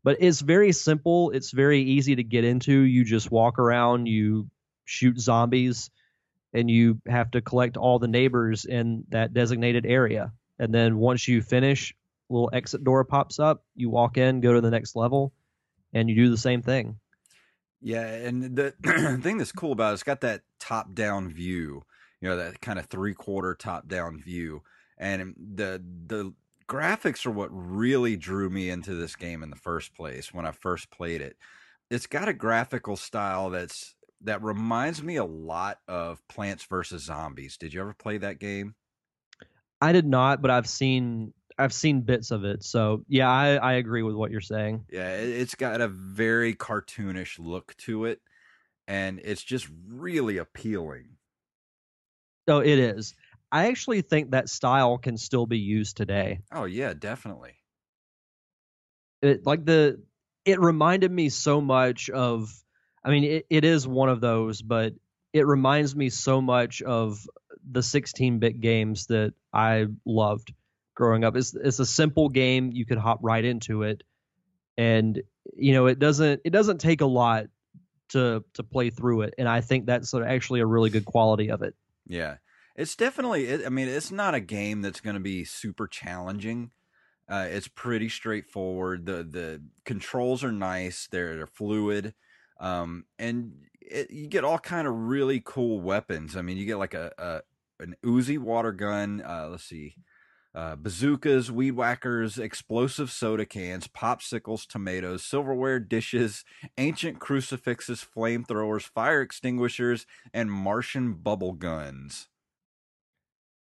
But 0.04 0.18
it's 0.20 0.42
very 0.42 0.72
simple. 0.72 1.30
It's 1.32 1.52
very 1.52 1.82
easy 1.82 2.16
to 2.16 2.24
get 2.24 2.44
into. 2.44 2.74
You 2.74 3.06
just 3.06 3.32
walk 3.32 3.60
around, 3.60 4.08
you 4.08 4.50
shoot 4.86 5.20
zombies, 5.20 5.92
and 6.54 6.70
you 6.70 7.02
have 7.08 7.32
to 7.32 7.42
collect 7.42 7.78
all 7.78 8.00
the 8.00 8.08
neighbors 8.08 8.66
in 8.66 9.06
that 9.10 9.34
designated 9.34 9.86
area. 9.86 10.34
And 10.60 10.74
then 10.74 10.98
once 10.98 11.28
you 11.28 11.42
finish, 11.42 11.94
a 12.30 12.34
little 12.34 12.50
exit 12.54 12.84
door 12.84 13.04
pops 13.04 13.40
up. 13.40 13.64
You 13.76 13.90
walk 13.90 14.18
in, 14.18 14.42
go 14.42 14.54
to 14.54 14.62
the 14.62 14.72
next 14.72 14.96
level, 14.96 15.34
and 15.94 16.10
you 16.10 16.16
do 16.16 16.30
the 16.30 16.38
same 16.38 16.62
thing. 16.62 17.00
Yeah, 17.82 18.06
and 18.06 18.56
the 18.56 18.72
thing 19.22 19.38
that's 19.38 19.52
cool 19.52 19.72
about 19.72 19.92
it, 19.92 19.94
it's 19.94 20.04
got 20.04 20.22
that 20.22 20.42
top 20.60 20.94
down 20.94 21.30
view, 21.34 21.84
you 22.22 22.30
know, 22.30 22.38
that 22.38 22.62
kind 22.62 22.80
of 22.80 22.86
three 22.86 23.14
quarter 23.14 23.56
top 23.56 23.88
down 23.88 24.22
view. 24.22 24.62
And 24.98 25.34
the 25.56 25.84
the 26.08 26.34
graphics 26.70 27.26
are 27.26 27.32
what 27.32 27.50
really 27.52 28.16
drew 28.16 28.50
me 28.50 28.70
into 28.70 28.94
this 28.94 29.16
game 29.16 29.44
in 29.44 29.50
the 29.50 29.56
first 29.56 29.96
place 29.96 30.34
when 30.34 30.46
I 30.46 30.52
first 30.52 30.92
played 30.92 31.22
it. 31.22 31.36
It's 31.90 32.08
got 32.08 32.30
a 32.30 32.34
graphical 32.34 32.96
style 32.96 33.50
that's 33.50 33.96
that 34.24 34.44
reminds 34.44 35.02
me 35.02 35.16
a 35.18 35.26
lot 35.26 35.80
of 35.88 36.26
Plants 36.28 36.64
vs 36.64 37.04
Zombies. 37.04 37.58
Did 37.58 37.74
you 37.74 37.82
ever 37.82 37.94
play 37.94 38.18
that 38.20 38.40
game? 38.40 38.76
I 39.82 39.92
did 39.92 40.06
not, 40.06 40.42
but 40.42 40.52
I've 40.52 40.68
seen 40.68 41.34
I've 41.58 41.74
seen 41.74 42.02
bits 42.02 42.32
of 42.32 42.44
it. 42.44 42.64
So 42.64 43.04
yeah, 43.08 43.30
I, 43.30 43.56
I 43.56 43.74
agree 43.74 44.04
with 44.04 44.16
what 44.16 44.32
you're 44.32 44.42
saying. 44.42 44.86
Yeah, 44.90 45.16
it's 45.16 45.56
got 45.56 45.82
a 45.82 45.88
very 45.88 46.54
cartoonish 46.56 47.40
look 47.40 47.76
to 47.78 48.06
it, 48.06 48.22
and 48.88 49.20
it's 49.24 49.44
just 49.44 49.68
really 49.88 50.38
appealing. 50.38 51.18
Oh, 52.48 52.60
it 52.60 52.80
is. 52.80 53.16
I 53.52 53.68
actually 53.68 54.02
think 54.02 54.32
that 54.32 54.50
style 54.50 54.98
can 54.98 55.18
still 55.18 55.46
be 55.46 55.60
used 55.60 55.98
today. 55.98 56.40
Oh 56.52 56.66
yeah, 56.66 56.94
definitely. 56.94 57.56
It 59.22 59.46
like 59.46 59.66
the 59.66 60.02
it 60.46 60.60
reminded 60.60 61.12
me 61.12 61.30
so 61.30 61.62
much 61.62 62.10
of 62.10 62.52
I 63.04 63.10
mean 63.10 63.24
it, 63.24 63.46
it 63.50 63.66
is 63.66 63.88
one 63.88 64.10
of 64.10 64.22
those, 64.22 64.62
but 64.62 64.94
it 65.34 65.46
reminds 65.46 65.96
me 65.96 66.10
so 66.10 66.42
much 66.42 66.82
of 66.82 67.26
the 67.70 67.80
16-bit 67.80 68.60
games 68.60 69.08
that 69.08 69.34
I 69.54 69.88
loved 70.06 70.54
growing 70.96 71.24
up. 71.24 71.36
It's 71.36 71.56
it's 71.56 71.80
a 71.80 71.86
simple 71.86 72.30
game. 72.30 72.72
You 72.72 72.86
could 72.86 72.98
hop 72.98 73.20
right 73.22 73.44
into 73.44 73.84
it, 73.84 74.04
and 74.78 75.22
you 75.56 75.74
know 75.74 75.88
it 75.88 76.00
doesn't 76.00 76.42
it 76.44 76.52
doesn't 76.52 76.80
take 76.80 77.02
a 77.02 77.06
lot 77.06 77.46
to 78.10 78.44
to 78.54 78.64
play 78.64 78.90
through 78.90 79.22
it. 79.22 79.34
And 79.38 79.48
I 79.48 79.62
think 79.62 79.86
that's 79.86 80.14
actually 80.14 80.60
a 80.60 80.66
really 80.66 80.90
good 80.90 81.06
quality 81.06 81.50
of 81.50 81.62
it. 81.62 81.76
Yeah, 82.08 82.38
it's 82.76 82.96
definitely. 82.96 83.66
I 83.66 83.70
mean, 83.70 83.88
it's 83.88 84.12
not 84.12 84.36
a 84.36 84.40
game 84.40 84.82
that's 84.82 85.02
going 85.02 85.16
to 85.16 85.22
be 85.22 85.44
super 85.44 85.88
challenging. 85.88 86.72
Uh, 87.30 87.48
it's 87.50 87.68
pretty 87.68 88.10
straightforward. 88.10 89.06
The 89.06 89.24
the 89.24 89.62
controls 89.86 90.44
are 90.44 90.52
nice. 90.52 91.08
They're, 91.10 91.36
they're 91.36 91.48
fluid, 91.48 92.14
um, 92.62 93.06
and 93.20 93.54
it, 93.82 94.12
you 94.12 94.28
get 94.28 94.46
all 94.46 94.60
kind 94.60 94.88
of 94.88 94.94
really 94.94 95.42
cool 95.44 95.82
weapons. 95.82 96.38
I 96.38 96.42
mean, 96.42 96.58
you 96.58 96.66
get 96.66 96.78
like 96.78 96.94
a, 96.94 97.12
a 97.18 97.42
an 97.84 97.96
Uzi 98.06 98.38
water 98.38 98.72
gun. 98.72 99.22
Uh, 99.26 99.48
let's 99.50 99.66
see, 99.66 99.96
uh, 100.54 100.76
bazookas, 100.76 101.50
weed 101.50 101.72
whackers, 101.72 102.38
explosive 102.38 103.12
soda 103.12 103.46
cans, 103.46 103.88
popsicles, 103.88 104.68
tomatoes, 104.68 105.26
silverware 105.26 105.80
dishes, 105.80 106.46
ancient 106.78 107.20
crucifixes, 107.20 108.06
flamethrowers, 108.16 108.84
fire 108.84 109.22
extinguishers, 109.22 110.06
and 110.34 110.52
Martian 110.52 111.14
bubble 111.14 111.54
guns. 111.54 112.30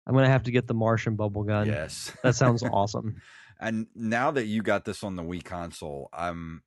I'm 0.06 0.14
gonna 0.14 0.28
have 0.28 0.44
to 0.44 0.52
get 0.52 0.68
the 0.68 0.74
Martian 0.74 1.16
bubble 1.16 1.44
gun. 1.44 1.68
Yes, 1.68 2.12
that 2.24 2.36
sounds 2.36 2.62
awesome. 2.72 3.22
And 3.60 3.88
now 3.96 4.32
that 4.32 4.48
you 4.48 4.64
got 4.64 4.84
this 4.84 5.04
on 5.04 5.16
the 5.16 5.24
Wii 5.24 5.44
console, 5.44 6.10
I'm 6.12 6.64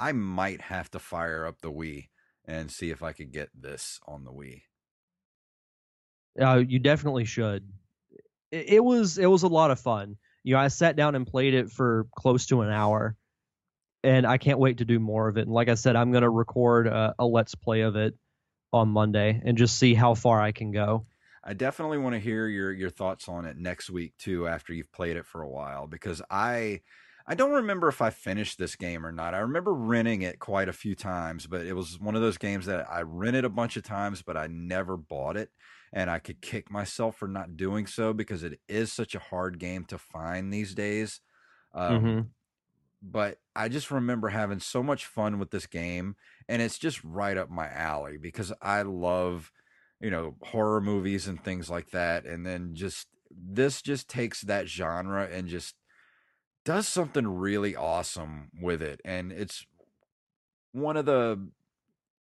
I 0.00 0.12
might 0.12 0.62
have 0.62 0.90
to 0.92 0.98
fire 0.98 1.46
up 1.46 1.60
the 1.60 1.70
Wii 1.70 2.08
and 2.44 2.70
see 2.70 2.90
if 2.90 3.02
I 3.02 3.12
could 3.12 3.32
get 3.32 3.50
this 3.54 4.00
on 4.06 4.24
the 4.24 4.32
Wii. 4.32 4.62
Uh, 6.40 6.62
you 6.66 6.78
definitely 6.78 7.24
should 7.24 7.68
it, 8.50 8.72
it 8.74 8.84
was 8.84 9.18
it 9.18 9.26
was 9.26 9.42
a 9.42 9.48
lot 9.48 9.70
of 9.70 9.80
fun. 9.80 10.16
You 10.42 10.54
know, 10.54 10.60
I 10.60 10.68
sat 10.68 10.96
down 10.96 11.14
and 11.14 11.26
played 11.26 11.54
it 11.54 11.70
for 11.70 12.06
close 12.16 12.46
to 12.46 12.62
an 12.62 12.70
hour, 12.70 13.16
and 14.02 14.26
I 14.26 14.38
can't 14.38 14.58
wait 14.58 14.78
to 14.78 14.84
do 14.84 14.98
more 14.98 15.28
of 15.28 15.36
it. 15.36 15.42
And 15.42 15.52
like 15.52 15.68
I 15.68 15.74
said, 15.74 15.96
I'm 15.96 16.12
going 16.12 16.22
to 16.22 16.30
record 16.30 16.86
a, 16.86 17.14
a 17.18 17.26
let's 17.26 17.54
play 17.54 17.82
of 17.82 17.96
it 17.96 18.14
on 18.72 18.88
Monday 18.88 19.40
and 19.44 19.58
just 19.58 19.78
see 19.78 19.94
how 19.94 20.14
far 20.14 20.40
I 20.40 20.52
can 20.52 20.70
go. 20.70 21.06
I 21.42 21.54
definitely 21.54 21.98
want 21.98 22.14
to 22.14 22.20
hear 22.20 22.46
your 22.46 22.72
your 22.72 22.90
thoughts 22.90 23.28
on 23.28 23.46
it 23.46 23.56
next 23.56 23.90
week 23.90 24.14
too 24.18 24.46
after 24.46 24.72
you've 24.72 24.92
played 24.92 25.16
it 25.16 25.26
for 25.26 25.42
a 25.42 25.48
while 25.48 25.86
because 25.86 26.22
I 26.30 26.80
I 27.30 27.34
don't 27.34 27.52
remember 27.52 27.86
if 27.86 28.02
I 28.02 28.10
finished 28.10 28.58
this 28.58 28.74
game 28.74 29.06
or 29.06 29.12
not. 29.12 29.34
I 29.34 29.38
remember 29.38 29.72
renting 29.72 30.22
it 30.22 30.40
quite 30.40 30.68
a 30.68 30.72
few 30.72 30.96
times, 30.96 31.46
but 31.46 31.64
it 31.64 31.74
was 31.74 31.96
one 32.00 32.16
of 32.16 32.22
those 32.22 32.38
games 32.38 32.66
that 32.66 32.90
I 32.90 33.02
rented 33.02 33.44
a 33.44 33.48
bunch 33.48 33.76
of 33.76 33.84
times 33.84 34.20
but 34.20 34.36
I 34.36 34.48
never 34.48 34.96
bought 34.96 35.36
it 35.36 35.50
and 35.92 36.10
I 36.10 36.18
could 36.18 36.40
kick 36.40 36.72
myself 36.72 37.16
for 37.16 37.28
not 37.28 37.56
doing 37.56 37.86
so 37.86 38.12
because 38.12 38.42
it 38.42 38.58
is 38.68 38.92
such 38.92 39.14
a 39.14 39.20
hard 39.20 39.60
game 39.60 39.84
to 39.84 39.96
find 39.96 40.52
these 40.52 40.74
days. 40.74 41.20
Um, 41.72 42.02
mm-hmm. 42.02 42.20
But 43.00 43.38
I 43.54 43.68
just 43.68 43.92
remember 43.92 44.30
having 44.30 44.58
so 44.58 44.82
much 44.82 45.06
fun 45.06 45.38
with 45.38 45.52
this 45.52 45.66
game, 45.66 46.16
and 46.48 46.60
it's 46.60 46.78
just 46.78 47.02
right 47.04 47.36
up 47.36 47.48
my 47.48 47.68
alley 47.68 48.18
because 48.18 48.52
I 48.60 48.82
love, 48.82 49.52
you 50.00 50.10
know, 50.10 50.34
horror 50.42 50.80
movies 50.80 51.28
and 51.28 51.42
things 51.42 51.70
like 51.70 51.90
that. 51.90 52.26
And 52.26 52.44
then 52.44 52.74
just 52.74 53.06
this 53.30 53.82
just 53.82 54.08
takes 54.08 54.42
that 54.42 54.68
genre 54.68 55.28
and 55.30 55.46
just 55.48 55.76
does 56.64 56.88
something 56.88 57.26
really 57.26 57.76
awesome 57.76 58.50
with 58.60 58.82
it. 58.82 59.00
And 59.04 59.32
it's 59.32 59.66
one 60.72 60.96
of 60.96 61.06
the 61.06 61.48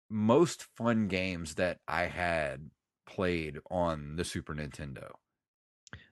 most 0.10 0.66
fun 0.78 1.08
games 1.08 1.56
that 1.56 1.80
I 1.88 2.04
had 2.06 2.70
played 3.06 3.60
on 3.70 4.16
the 4.16 4.24
Super 4.24 4.54
Nintendo. 4.54 5.12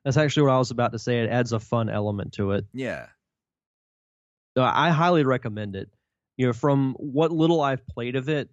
That's 0.03 0.17
actually 0.17 0.43
what 0.43 0.53
I 0.53 0.57
was 0.57 0.71
about 0.71 0.91
to 0.93 0.99
say. 0.99 1.19
It 1.19 1.29
adds 1.29 1.53
a 1.53 1.59
fun 1.59 1.89
element 1.89 2.33
to 2.33 2.51
it. 2.51 2.65
Yeah. 2.73 3.07
So 4.57 4.63
I 4.63 4.89
highly 4.89 5.23
recommend 5.23 5.75
it. 5.75 5.89
You 6.37 6.47
know, 6.47 6.53
from 6.53 6.95
what 6.97 7.31
little 7.31 7.61
I've 7.61 7.85
played 7.87 8.15
of 8.15 8.27
it, 8.29 8.49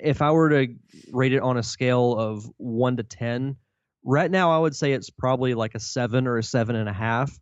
if 0.00 0.22
I 0.22 0.30
were 0.30 0.48
to 0.50 0.74
rate 1.10 1.32
it 1.32 1.42
on 1.42 1.56
a 1.56 1.62
scale 1.62 2.16
of 2.16 2.48
one 2.56 2.96
to 2.96 3.02
ten, 3.02 3.56
right 4.04 4.30
now 4.30 4.50
I 4.52 4.58
would 4.58 4.74
say 4.74 4.92
it's 4.92 5.10
probably 5.10 5.54
like 5.54 5.74
a 5.74 5.80
seven 5.80 6.26
or 6.26 6.38
a 6.38 6.42
seven 6.42 6.76
and 6.76 6.88
a 6.88 6.92
half. 6.92 7.38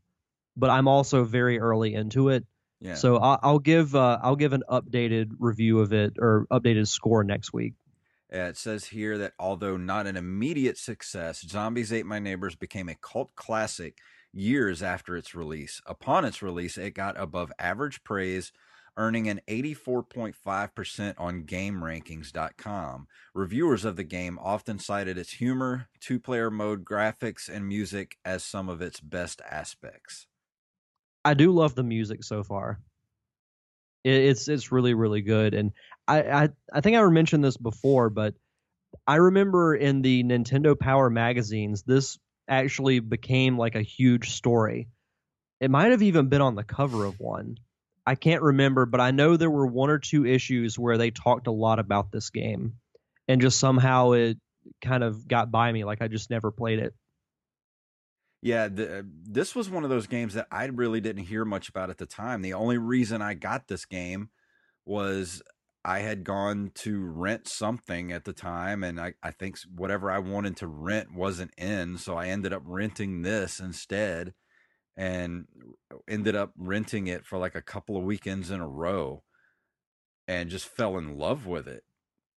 But 0.56 0.70
I'm 0.70 0.88
also 0.88 1.24
very 1.24 1.58
early 1.58 1.94
into 1.94 2.28
it. 2.28 2.44
Yeah. 2.80 2.94
So 2.94 3.16
I'll, 3.16 3.38
I'll 3.42 3.58
give 3.58 3.94
uh, 3.94 4.18
I'll 4.22 4.36
give 4.36 4.52
an 4.52 4.62
updated 4.68 5.32
review 5.38 5.80
of 5.80 5.92
it 5.92 6.14
or 6.18 6.46
updated 6.50 6.88
score 6.88 7.24
next 7.24 7.52
week. 7.52 7.74
Uh, 8.32 8.38
it 8.38 8.56
says 8.56 8.86
here 8.86 9.18
that 9.18 9.32
although 9.38 9.76
not 9.76 10.06
an 10.06 10.16
immediate 10.16 10.78
success, 10.78 11.40
Zombies 11.40 11.92
Ate 11.92 12.06
My 12.06 12.20
Neighbors 12.20 12.54
became 12.54 12.88
a 12.88 12.94
cult 12.94 13.34
classic 13.34 13.98
years 14.32 14.82
after 14.82 15.16
its 15.16 15.34
release. 15.34 15.80
Upon 15.86 16.24
its 16.24 16.40
release, 16.40 16.78
it 16.78 16.94
got 16.94 17.20
above 17.20 17.52
average 17.58 18.04
praise, 18.04 18.52
earning 18.96 19.28
an 19.28 19.40
84.5% 19.48 21.14
on 21.18 21.42
GameRankings.com. 21.42 23.08
Reviewers 23.34 23.84
of 23.84 23.96
the 23.96 24.04
game 24.04 24.38
often 24.40 24.78
cited 24.78 25.18
its 25.18 25.32
humor, 25.32 25.88
two 26.00 26.20
player 26.20 26.50
mode, 26.50 26.84
graphics, 26.84 27.48
and 27.48 27.66
music 27.66 28.16
as 28.24 28.44
some 28.44 28.68
of 28.68 28.80
its 28.80 29.00
best 29.00 29.42
aspects. 29.50 30.26
I 31.24 31.34
do 31.34 31.52
love 31.52 31.74
the 31.74 31.82
music 31.82 32.24
so 32.24 32.42
far. 32.42 32.80
It's 34.02 34.48
it's 34.48 34.72
really 34.72 34.94
really 34.94 35.20
good, 35.20 35.52
and 35.52 35.72
I, 36.08 36.22
I 36.22 36.48
I 36.72 36.80
think 36.80 36.96
I 36.96 37.06
mentioned 37.08 37.44
this 37.44 37.58
before, 37.58 38.08
but 38.08 38.34
I 39.06 39.16
remember 39.16 39.74
in 39.74 40.00
the 40.00 40.24
Nintendo 40.24 40.78
Power 40.78 41.10
magazines, 41.10 41.82
this 41.82 42.18
actually 42.48 43.00
became 43.00 43.58
like 43.58 43.74
a 43.74 43.82
huge 43.82 44.30
story. 44.30 44.88
It 45.60 45.70
might 45.70 45.90
have 45.90 46.02
even 46.02 46.28
been 46.28 46.40
on 46.40 46.54
the 46.54 46.64
cover 46.64 47.04
of 47.04 47.20
one. 47.20 47.58
I 48.06 48.14
can't 48.14 48.42
remember, 48.42 48.86
but 48.86 49.00
I 49.00 49.10
know 49.10 49.36
there 49.36 49.50
were 49.50 49.66
one 49.66 49.90
or 49.90 49.98
two 49.98 50.24
issues 50.24 50.78
where 50.78 50.96
they 50.96 51.10
talked 51.10 51.46
a 51.46 51.52
lot 51.52 51.78
about 51.78 52.10
this 52.10 52.30
game, 52.30 52.74
and 53.28 53.42
just 53.42 53.60
somehow 53.60 54.12
it 54.12 54.38
kind 54.80 55.04
of 55.04 55.28
got 55.28 55.50
by 55.50 55.70
me, 55.70 55.84
like 55.84 56.00
I 56.00 56.08
just 56.08 56.30
never 56.30 56.50
played 56.50 56.78
it. 56.78 56.94
Yeah, 58.42 58.68
the, 58.68 59.06
this 59.22 59.54
was 59.54 59.68
one 59.68 59.84
of 59.84 59.90
those 59.90 60.06
games 60.06 60.34
that 60.34 60.46
I 60.50 60.64
really 60.66 61.00
didn't 61.00 61.24
hear 61.24 61.44
much 61.44 61.68
about 61.68 61.90
at 61.90 61.98
the 61.98 62.06
time. 62.06 62.40
The 62.40 62.54
only 62.54 62.78
reason 62.78 63.20
I 63.20 63.34
got 63.34 63.68
this 63.68 63.84
game 63.84 64.30
was 64.86 65.42
I 65.84 66.00
had 66.00 66.24
gone 66.24 66.72
to 66.76 67.04
rent 67.04 67.48
something 67.48 68.12
at 68.12 68.24
the 68.24 68.32
time, 68.32 68.82
and 68.82 69.00
I, 69.00 69.14
I 69.22 69.30
think 69.30 69.58
whatever 69.74 70.10
I 70.10 70.18
wanted 70.18 70.56
to 70.58 70.66
rent 70.66 71.14
wasn't 71.14 71.52
in, 71.58 71.98
so 71.98 72.16
I 72.16 72.28
ended 72.28 72.52
up 72.52 72.62
renting 72.64 73.22
this 73.22 73.60
instead, 73.60 74.32
and 74.96 75.46
ended 76.08 76.36
up 76.36 76.52
renting 76.56 77.06
it 77.06 77.24
for 77.24 77.38
like 77.38 77.54
a 77.54 77.62
couple 77.62 77.96
of 77.96 78.04
weekends 78.04 78.50
in 78.50 78.60
a 78.60 78.68
row, 78.68 79.22
and 80.28 80.50
just 80.50 80.66
fell 80.66 80.96
in 80.96 81.18
love 81.18 81.46
with 81.46 81.68
it. 81.68 81.84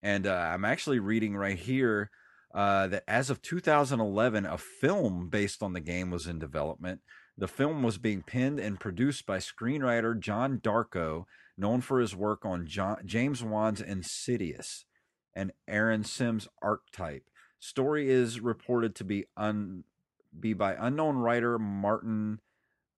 And 0.02 0.28
uh, 0.28 0.34
I'm 0.34 0.66
actually 0.66 1.00
reading 1.00 1.36
right 1.36 1.58
here 1.58 2.12
uh, 2.54 2.88
that 2.88 3.04
as 3.08 3.30
of 3.30 3.42
2011, 3.42 4.46
a 4.46 4.58
film 4.58 5.30
based 5.30 5.64
on 5.64 5.74
the 5.74 5.80
game 5.80 6.12
was 6.12 6.28
in 6.28 6.40
development. 6.40 7.02
The 7.38 7.48
film 7.48 7.82
was 7.82 7.98
being 7.98 8.22
penned 8.22 8.60
and 8.60 8.80
produced 8.80 9.26
by 9.26 9.40
screenwriter 9.40 10.20
John 10.20 10.60
Darko, 10.60 11.26
known 11.58 11.82
for 11.82 12.00
his 12.00 12.16
work 12.16 12.46
on 12.46 12.68
John, 12.68 12.98
James 13.06 13.44
Wan's 13.44 13.82
Insidious 13.82 14.86
and 15.36 15.52
Aaron 15.68 16.04
Sims' 16.04 16.48
Archetype. 16.62 17.24
Story 17.60 18.10
is 18.10 18.40
reported 18.40 18.94
to 18.96 19.04
be 19.04 19.26
un, 19.36 19.84
be 20.40 20.54
by 20.54 20.76
unknown 20.80 21.18
writer 21.18 21.58
Martin 21.58 22.40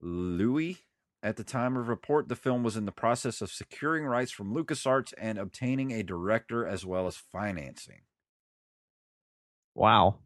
Louis 0.01 0.79
At 1.23 1.37
the 1.37 1.43
time 1.43 1.77
of 1.77 1.87
report, 1.87 2.27
the 2.27 2.35
film 2.35 2.61
was 2.61 2.75
in 2.75 2.85
the 2.85 2.91
process 2.91 3.41
of 3.41 3.51
securing 3.51 4.05
rights 4.05 4.31
from 4.31 4.53
LucasArts 4.53 5.13
and 5.17 5.37
obtaining 5.37 5.91
a 5.91 6.03
director 6.03 6.67
as 6.67 6.85
well 6.85 7.07
as 7.07 7.15
financing. 7.15 8.01
Wow. 9.75 10.19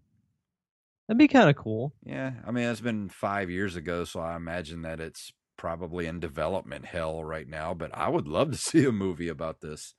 That'd 1.08 1.18
be 1.18 1.28
kind 1.28 1.50
of 1.50 1.56
cool. 1.56 1.94
Yeah, 2.04 2.34
I 2.46 2.52
mean, 2.52 2.66
it's 2.66 2.82
been 2.82 3.10
five 3.10 3.50
years 3.50 3.76
ago, 3.76 4.04
so 4.04 4.20
I 4.20 4.36
imagine 4.36 4.84
that 4.84 5.00
it's 5.00 5.34
probably 5.58 6.06
in 6.06 6.20
development 6.20 6.86
hell 6.86 7.24
right 7.24 7.48
now, 7.48 7.74
but 7.74 7.90
I 7.94 8.10
would 8.10 8.28
love 8.28 8.52
to 8.52 8.58
see 8.60 8.86
a 8.86 8.92
movie 8.92 9.28
about 9.28 9.62
this. 9.62 9.96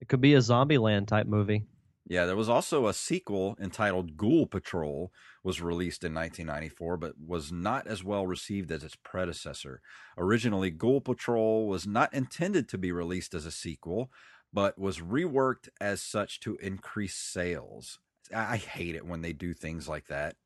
It 0.00 0.08
could 0.08 0.20
be 0.20 0.34
a 0.34 0.38
Zombieland 0.38 1.06
type 1.06 1.26
movie. 1.26 1.64
Yeah, 2.06 2.26
there 2.26 2.36
was 2.36 2.50
also 2.50 2.86
a 2.86 2.92
sequel 2.92 3.56
entitled 3.58 4.18
Ghoul 4.18 4.46
Patrol 4.46 5.10
was 5.42 5.62
released 5.62 6.04
in 6.04 6.12
1994 6.12 6.98
but 6.98 7.14
was 7.18 7.50
not 7.50 7.86
as 7.86 8.04
well 8.04 8.26
received 8.26 8.70
as 8.70 8.84
its 8.84 8.96
predecessor. 8.96 9.80
Originally, 10.18 10.70
Ghoul 10.70 11.00
Patrol 11.00 11.66
was 11.66 11.86
not 11.86 12.12
intended 12.12 12.68
to 12.68 12.78
be 12.78 12.92
released 12.92 13.32
as 13.32 13.46
a 13.46 13.50
sequel, 13.50 14.10
but 14.52 14.78
was 14.78 14.98
reworked 14.98 15.70
as 15.80 16.02
such 16.02 16.40
to 16.40 16.56
increase 16.56 17.16
sales. 17.16 17.98
I 18.34 18.56
hate 18.56 18.94
it 18.94 19.06
when 19.06 19.22
they 19.22 19.32
do 19.32 19.54
things 19.54 19.88
like 19.88 20.06
that. 20.06 20.36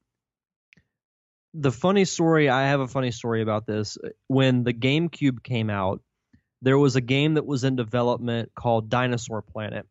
The 1.54 1.72
funny 1.72 2.04
story, 2.04 2.48
I 2.48 2.68
have 2.68 2.80
a 2.80 2.88
funny 2.88 3.10
story 3.10 3.42
about 3.42 3.66
this. 3.66 3.98
When 4.26 4.64
the 4.64 4.74
GameCube 4.74 5.42
came 5.42 5.70
out, 5.70 6.02
there 6.62 6.78
was 6.78 6.96
a 6.96 7.00
game 7.00 7.34
that 7.34 7.46
was 7.46 7.64
in 7.64 7.76
development 7.76 8.52
called 8.54 8.90
Dinosaur 8.90 9.42
Planet 9.42 9.86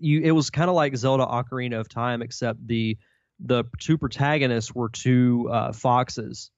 you 0.00 0.20
it 0.22 0.32
was 0.32 0.50
kind 0.50 0.68
of 0.68 0.76
like 0.76 0.96
Zelda 0.96 1.26
Ocarina 1.26 1.78
of 1.78 1.88
Time, 1.88 2.22
except 2.22 2.66
the 2.66 2.98
the 3.38 3.64
two 3.78 3.98
protagonists 3.98 4.74
were 4.74 4.88
two 4.88 5.48
uh, 5.50 5.72
foxes, 5.72 6.50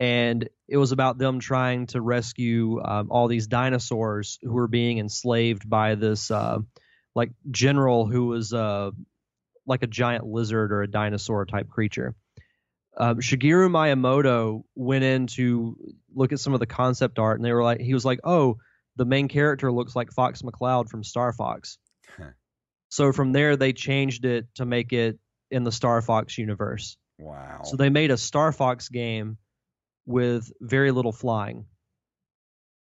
and 0.00 0.48
it 0.68 0.76
was 0.76 0.92
about 0.92 1.18
them 1.18 1.38
trying 1.38 1.86
to 1.88 2.00
rescue 2.00 2.80
um, 2.82 3.08
all 3.10 3.28
these 3.28 3.46
dinosaurs 3.46 4.38
who 4.42 4.52
were 4.52 4.68
being 4.68 4.98
enslaved 4.98 5.68
by 5.68 5.94
this 5.94 6.30
uh, 6.30 6.58
like 7.14 7.30
general 7.50 8.06
who 8.06 8.26
was 8.26 8.52
uh, 8.52 8.90
like 9.66 9.82
a 9.82 9.86
giant 9.86 10.26
lizard 10.26 10.72
or 10.72 10.82
a 10.82 10.90
dinosaur 10.90 11.46
type 11.46 11.68
creature. 11.68 12.14
Um, 12.96 13.18
Shigeru 13.20 13.70
Miyamoto 13.70 14.64
went 14.74 15.04
in 15.04 15.26
to 15.28 15.76
look 16.14 16.32
at 16.32 16.40
some 16.40 16.52
of 16.52 16.60
the 16.60 16.66
concept 16.66 17.18
art, 17.18 17.38
and 17.38 17.44
they 17.44 17.52
were 17.52 17.62
like, 17.62 17.80
he 17.80 17.94
was 17.94 18.04
like, 18.04 18.20
"Oh, 18.22 18.58
the 18.96 19.06
main 19.06 19.28
character 19.28 19.72
looks 19.72 19.96
like 19.96 20.12
Fox 20.12 20.42
McCloud 20.42 20.90
from 20.90 21.02
Star 21.02 21.32
Fox." 21.32 21.78
So 22.92 23.10
from 23.10 23.32
there, 23.32 23.56
they 23.56 23.72
changed 23.72 24.26
it 24.26 24.46
to 24.56 24.66
make 24.66 24.92
it 24.92 25.18
in 25.50 25.64
the 25.64 25.72
Star 25.72 26.02
Fox 26.02 26.36
universe. 26.36 26.98
Wow. 27.18 27.62
So 27.64 27.76
they 27.76 27.88
made 27.88 28.10
a 28.10 28.18
Star 28.18 28.52
Fox 28.52 28.90
game 28.90 29.38
with 30.04 30.52
very 30.60 30.90
little 30.90 31.10
flying. 31.10 31.64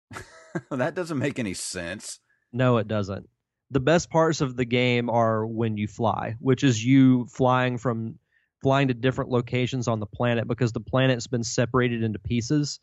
that 0.71 0.95
doesn't 0.95 1.19
make 1.19 1.37
any 1.37 1.53
sense. 1.53 2.19
No, 2.51 2.77
it 2.77 2.87
doesn't. 2.87 3.29
The 3.71 3.79
best 3.79 4.09
parts 4.09 4.41
of 4.41 4.55
the 4.55 4.65
game 4.65 5.09
are 5.09 5.45
when 5.45 5.77
you 5.77 5.87
fly, 5.87 6.35
which 6.39 6.63
is 6.63 6.83
you 6.83 7.27
flying 7.27 7.77
from 7.77 8.17
flying 8.61 8.89
to 8.89 8.93
different 8.93 9.31
locations 9.31 9.87
on 9.87 9.99
the 9.99 10.05
planet 10.05 10.47
because 10.47 10.73
the 10.73 10.79
planet's 10.79 11.27
been 11.27 11.43
separated 11.43 12.03
into 12.03 12.19
pieces. 12.19 12.79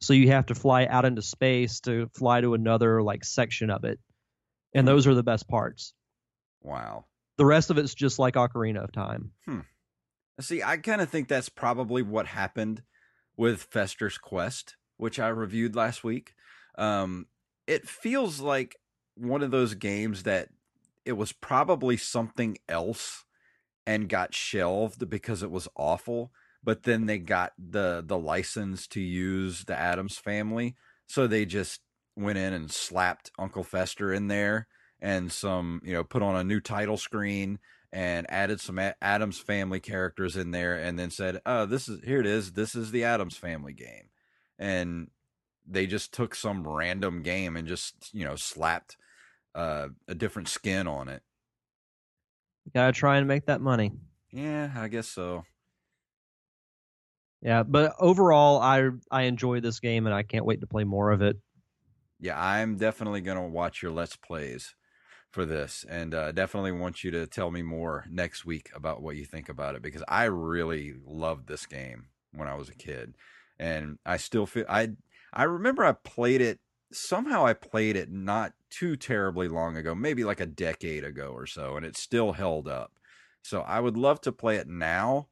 So 0.00 0.14
you 0.14 0.28
have 0.28 0.46
to 0.46 0.54
fly 0.54 0.86
out 0.86 1.04
into 1.04 1.22
space 1.22 1.80
to 1.80 2.08
fly 2.14 2.40
to 2.40 2.54
another 2.54 3.02
like 3.02 3.24
section 3.24 3.70
of 3.70 3.84
it. 3.84 4.00
And 4.74 4.88
those 4.88 5.06
are 5.06 5.14
the 5.14 5.22
best 5.22 5.48
parts. 5.48 5.94
Wow. 6.60 7.04
The 7.36 7.44
rest 7.44 7.70
of 7.70 7.78
it's 7.78 7.94
just 7.94 8.18
like 8.18 8.34
Ocarina 8.34 8.82
of 8.82 8.92
Time. 8.92 9.32
Hmm. 9.44 9.60
See, 10.40 10.62
I 10.62 10.76
kind 10.78 11.00
of 11.00 11.08
think 11.08 11.28
that's 11.28 11.48
probably 11.48 12.02
what 12.02 12.26
happened 12.26 12.82
with 13.36 13.62
Fester's 13.64 14.18
Quest, 14.18 14.76
which 14.96 15.18
I 15.18 15.28
reviewed 15.28 15.76
last 15.76 16.02
week. 16.02 16.34
Um, 16.76 17.26
it 17.66 17.88
feels 17.88 18.40
like 18.40 18.76
one 19.16 19.42
of 19.42 19.50
those 19.50 19.74
games 19.74 20.22
that 20.24 20.48
it 21.04 21.12
was 21.12 21.32
probably 21.32 21.96
something 21.96 22.58
else 22.68 23.24
and 23.86 24.08
got 24.08 24.34
shelved 24.34 25.08
because 25.08 25.42
it 25.42 25.50
was 25.50 25.68
awful 25.76 26.30
but 26.64 26.84
then 26.84 27.06
they 27.06 27.18
got 27.18 27.52
the 27.58 28.02
the 28.06 28.18
license 28.18 28.86
to 28.86 29.00
use 29.00 29.64
the 29.64 29.76
Addams 29.76 30.16
Family 30.16 30.76
so 31.06 31.26
they 31.26 31.44
just 31.44 31.80
went 32.16 32.38
in 32.38 32.52
and 32.52 32.70
slapped 32.70 33.30
Uncle 33.38 33.64
Fester 33.64 34.12
in 34.12 34.28
there 34.28 34.66
and 35.00 35.32
some, 35.32 35.80
you 35.84 35.92
know, 35.92 36.04
put 36.04 36.22
on 36.22 36.36
a 36.36 36.44
new 36.44 36.60
title 36.60 36.96
screen 36.96 37.58
and 37.92 38.30
added 38.30 38.60
some 38.60 38.78
Addams 39.02 39.38
Family 39.38 39.80
characters 39.80 40.36
in 40.36 40.52
there 40.52 40.76
and 40.76 40.98
then 40.98 41.10
said, 41.10 41.40
"Oh, 41.44 41.66
this 41.66 41.88
is 41.88 42.00
here 42.04 42.20
it 42.20 42.26
is. 42.26 42.52
This 42.52 42.74
is 42.74 42.90
the 42.90 43.04
Addams 43.04 43.36
Family 43.36 43.72
game." 43.72 44.08
And 44.58 45.10
they 45.66 45.86
just 45.86 46.12
took 46.12 46.34
some 46.34 46.66
random 46.66 47.22
game 47.22 47.56
and 47.56 47.68
just, 47.68 48.14
you 48.14 48.24
know, 48.24 48.36
slapped 48.36 48.96
uh, 49.54 49.88
a 50.08 50.14
different 50.14 50.48
skin 50.48 50.86
on 50.86 51.08
it. 51.08 51.22
Got 52.74 52.86
to 52.86 52.92
try 52.92 53.18
and 53.18 53.26
make 53.28 53.46
that 53.46 53.60
money. 53.60 53.92
Yeah, 54.30 54.72
I 54.76 54.88
guess 54.88 55.08
so. 55.08 55.44
Yeah, 57.40 57.64
but 57.64 57.94
overall 57.98 58.60
I 58.60 58.90
I 59.10 59.22
enjoy 59.22 59.60
this 59.60 59.80
game 59.80 60.06
and 60.06 60.14
I 60.14 60.22
can't 60.22 60.44
wait 60.44 60.60
to 60.60 60.66
play 60.66 60.84
more 60.84 61.10
of 61.10 61.22
it. 61.22 61.38
Yeah, 62.18 62.40
I'm 62.40 62.76
definitely 62.76 63.20
to 63.36 63.42
watch 63.42 63.82
your 63.82 63.90
let's 63.92 64.16
plays 64.16 64.74
for 65.30 65.46
this 65.46 65.84
and 65.88 66.14
uh, 66.14 66.32
definitely 66.32 66.72
want 66.72 67.04
you 67.04 67.10
to 67.12 67.26
tell 67.26 67.50
me 67.50 67.62
more 67.62 68.06
next 68.10 68.44
week 68.46 68.70
about 68.74 69.02
what 69.02 69.16
you 69.16 69.26
think 69.26 69.48
about 69.48 69.76
it 69.76 69.82
because 69.82 70.04
I 70.08 70.24
really 70.24 70.94
loved 71.04 71.48
this 71.48 71.66
game 71.66 72.10
when 72.32 72.48
I 72.48 72.54
was 72.54 72.68
a 72.70 72.74
kid 72.76 73.16
and 73.58 73.98
I 74.06 74.18
still 74.18 74.46
feel 74.46 74.66
I 74.68 74.90
I 75.32 75.44
remember 75.44 75.84
I 75.84 75.92
played 75.92 76.40
it 76.40 76.60
somehow 76.94 77.46
I 77.46 77.54
played 77.54 77.96
it 77.96 78.10
not 78.10 78.52
too 78.70 78.96
terribly 78.96 79.48
long 79.48 79.76
ago 79.76 79.94
maybe 79.94 80.24
like 80.24 80.40
a 80.40 80.46
decade 80.46 81.04
ago 81.04 81.32
or 81.32 81.46
so 81.46 81.76
and 81.76 81.84
it 81.84 81.96
still 81.96 82.32
held 82.32 82.68
up 82.68 82.92
so 83.42 83.62
I 83.62 83.80
would 83.80 83.96
love 83.96 84.20
to 84.22 84.32
play 84.32 84.56
it 84.56 84.68
now 84.68 85.28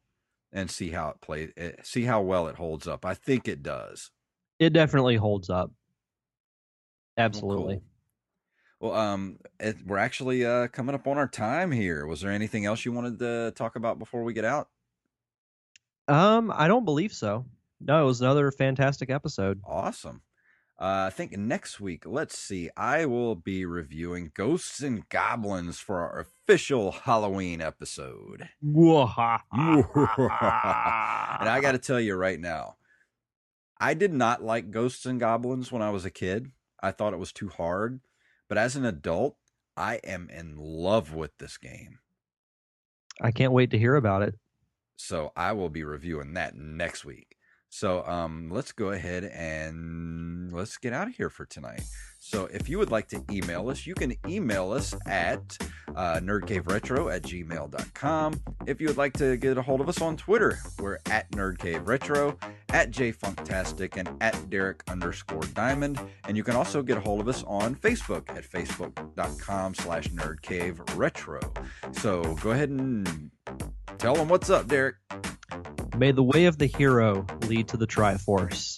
and 0.51 0.69
see 0.69 0.89
how 0.89 1.09
it 1.09 1.21
plays 1.21 1.51
eh, 1.57 1.71
see 1.83 2.03
how 2.03 2.21
well 2.21 2.47
it 2.47 2.55
holds 2.55 2.87
up 2.87 3.05
I 3.05 3.13
think 3.13 3.47
it 3.47 3.63
does 3.63 4.11
it 4.59 4.73
definitely 4.73 5.15
holds 5.15 5.49
up 5.49 5.71
absolutely 7.17 7.75
well, 7.75 7.75
cool. 7.75 7.83
Well, 8.81 8.95
um, 8.95 9.37
it, 9.59 9.77
we're 9.85 9.99
actually 9.99 10.43
uh, 10.43 10.67
coming 10.69 10.95
up 10.95 11.05
on 11.05 11.19
our 11.19 11.27
time 11.27 11.71
here. 11.71 12.07
Was 12.07 12.21
there 12.21 12.31
anything 12.31 12.65
else 12.65 12.83
you 12.83 12.91
wanted 12.91 13.19
to 13.19 13.53
talk 13.55 13.75
about 13.75 13.99
before 13.99 14.23
we 14.23 14.33
get 14.33 14.43
out? 14.43 14.69
Um, 16.07 16.51
I 16.53 16.67
don't 16.67 16.83
believe 16.83 17.13
so. 17.13 17.45
No, 17.79 18.01
it 18.01 18.05
was 18.05 18.21
another 18.21 18.51
fantastic 18.51 19.11
episode. 19.11 19.61
Awesome. 19.63 20.23
Uh, 20.81 21.05
I 21.05 21.09
think 21.11 21.37
next 21.37 21.79
week, 21.79 22.07
let's 22.07 22.35
see, 22.35 22.71
I 22.75 23.05
will 23.05 23.35
be 23.35 23.65
reviewing 23.65 24.31
Ghosts 24.33 24.81
and 24.81 25.07
Goblins 25.09 25.77
for 25.77 25.99
our 25.99 26.21
official 26.21 26.91
Halloween 26.91 27.61
episode. 27.61 28.49
and 29.53 31.49
I 31.49 31.59
got 31.61 31.73
to 31.73 31.77
tell 31.77 31.99
you 31.99 32.15
right 32.15 32.39
now, 32.39 32.77
I 33.79 33.93
did 33.93 34.11
not 34.11 34.43
like 34.43 34.71
Ghosts 34.71 35.05
and 35.05 35.19
Goblins 35.19 35.71
when 35.71 35.83
I 35.83 35.91
was 35.91 36.03
a 36.03 36.09
kid. 36.09 36.51
I 36.81 36.89
thought 36.89 37.13
it 37.13 37.19
was 37.19 37.31
too 37.31 37.49
hard. 37.49 37.99
But 38.49 38.57
as 38.57 38.75
an 38.75 38.83
adult, 38.83 39.37
I 39.77 39.99
am 40.03 40.31
in 40.31 40.55
love 40.57 41.13
with 41.13 41.37
this 41.37 41.59
game. 41.59 41.99
I 43.21 43.29
can't 43.29 43.53
wait 43.53 43.69
to 43.69 43.77
hear 43.77 43.95
about 43.95 44.23
it. 44.23 44.33
So 44.95 45.31
I 45.35 45.51
will 45.51 45.69
be 45.69 45.83
reviewing 45.83 46.33
that 46.33 46.55
next 46.55 47.05
week. 47.05 47.37
So 47.73 48.05
um, 48.05 48.49
let's 48.51 48.73
go 48.73 48.91
ahead 48.91 49.23
and 49.23 50.51
let's 50.51 50.77
get 50.77 50.91
out 50.91 51.07
of 51.07 51.15
here 51.15 51.29
for 51.29 51.45
tonight. 51.45 51.81
So 52.23 52.45
if 52.53 52.69
you 52.69 52.77
would 52.77 52.91
like 52.91 53.07
to 53.07 53.23
email 53.31 53.67
us, 53.71 53.87
you 53.87 53.95
can 53.95 54.13
email 54.27 54.71
us 54.71 54.93
at 55.07 55.57
uh, 55.95 56.19
nerdcaveretro 56.21 57.13
at 57.13 57.23
gmail.com. 57.23 58.41
If 58.67 58.79
you 58.79 58.87
would 58.87 58.97
like 58.97 59.13
to 59.13 59.37
get 59.37 59.57
a 59.57 59.61
hold 59.63 59.81
of 59.81 59.89
us 59.89 60.01
on 60.01 60.17
Twitter, 60.17 60.59
we're 60.77 60.99
at 61.07 61.31
nerdcaveretro, 61.31 62.39
at 62.69 62.91
jfunktastic, 62.91 63.97
and 63.97 64.07
at 64.21 64.51
Derek 64.51 64.83
underscore 64.87 65.41
diamond. 65.55 65.99
And 66.27 66.37
you 66.37 66.43
can 66.43 66.55
also 66.55 66.83
get 66.83 66.95
a 66.95 67.01
hold 67.01 67.21
of 67.21 67.27
us 67.27 67.43
on 67.47 67.73
Facebook 67.73 68.29
at 68.29 68.47
facebook.com 68.47 69.73
slash 69.73 70.07
nerdcaveretro. 70.09 71.97
So 71.97 72.35
go 72.35 72.51
ahead 72.51 72.69
and 72.69 73.31
tell 73.97 74.13
them 74.13 74.29
what's 74.29 74.51
up, 74.51 74.67
Derek. 74.67 74.97
May 75.97 76.11
the 76.11 76.23
way 76.23 76.45
of 76.45 76.59
the 76.59 76.67
hero 76.67 77.25
lead 77.47 77.67
to 77.69 77.77
the 77.77 77.87
Triforce. 77.87 78.77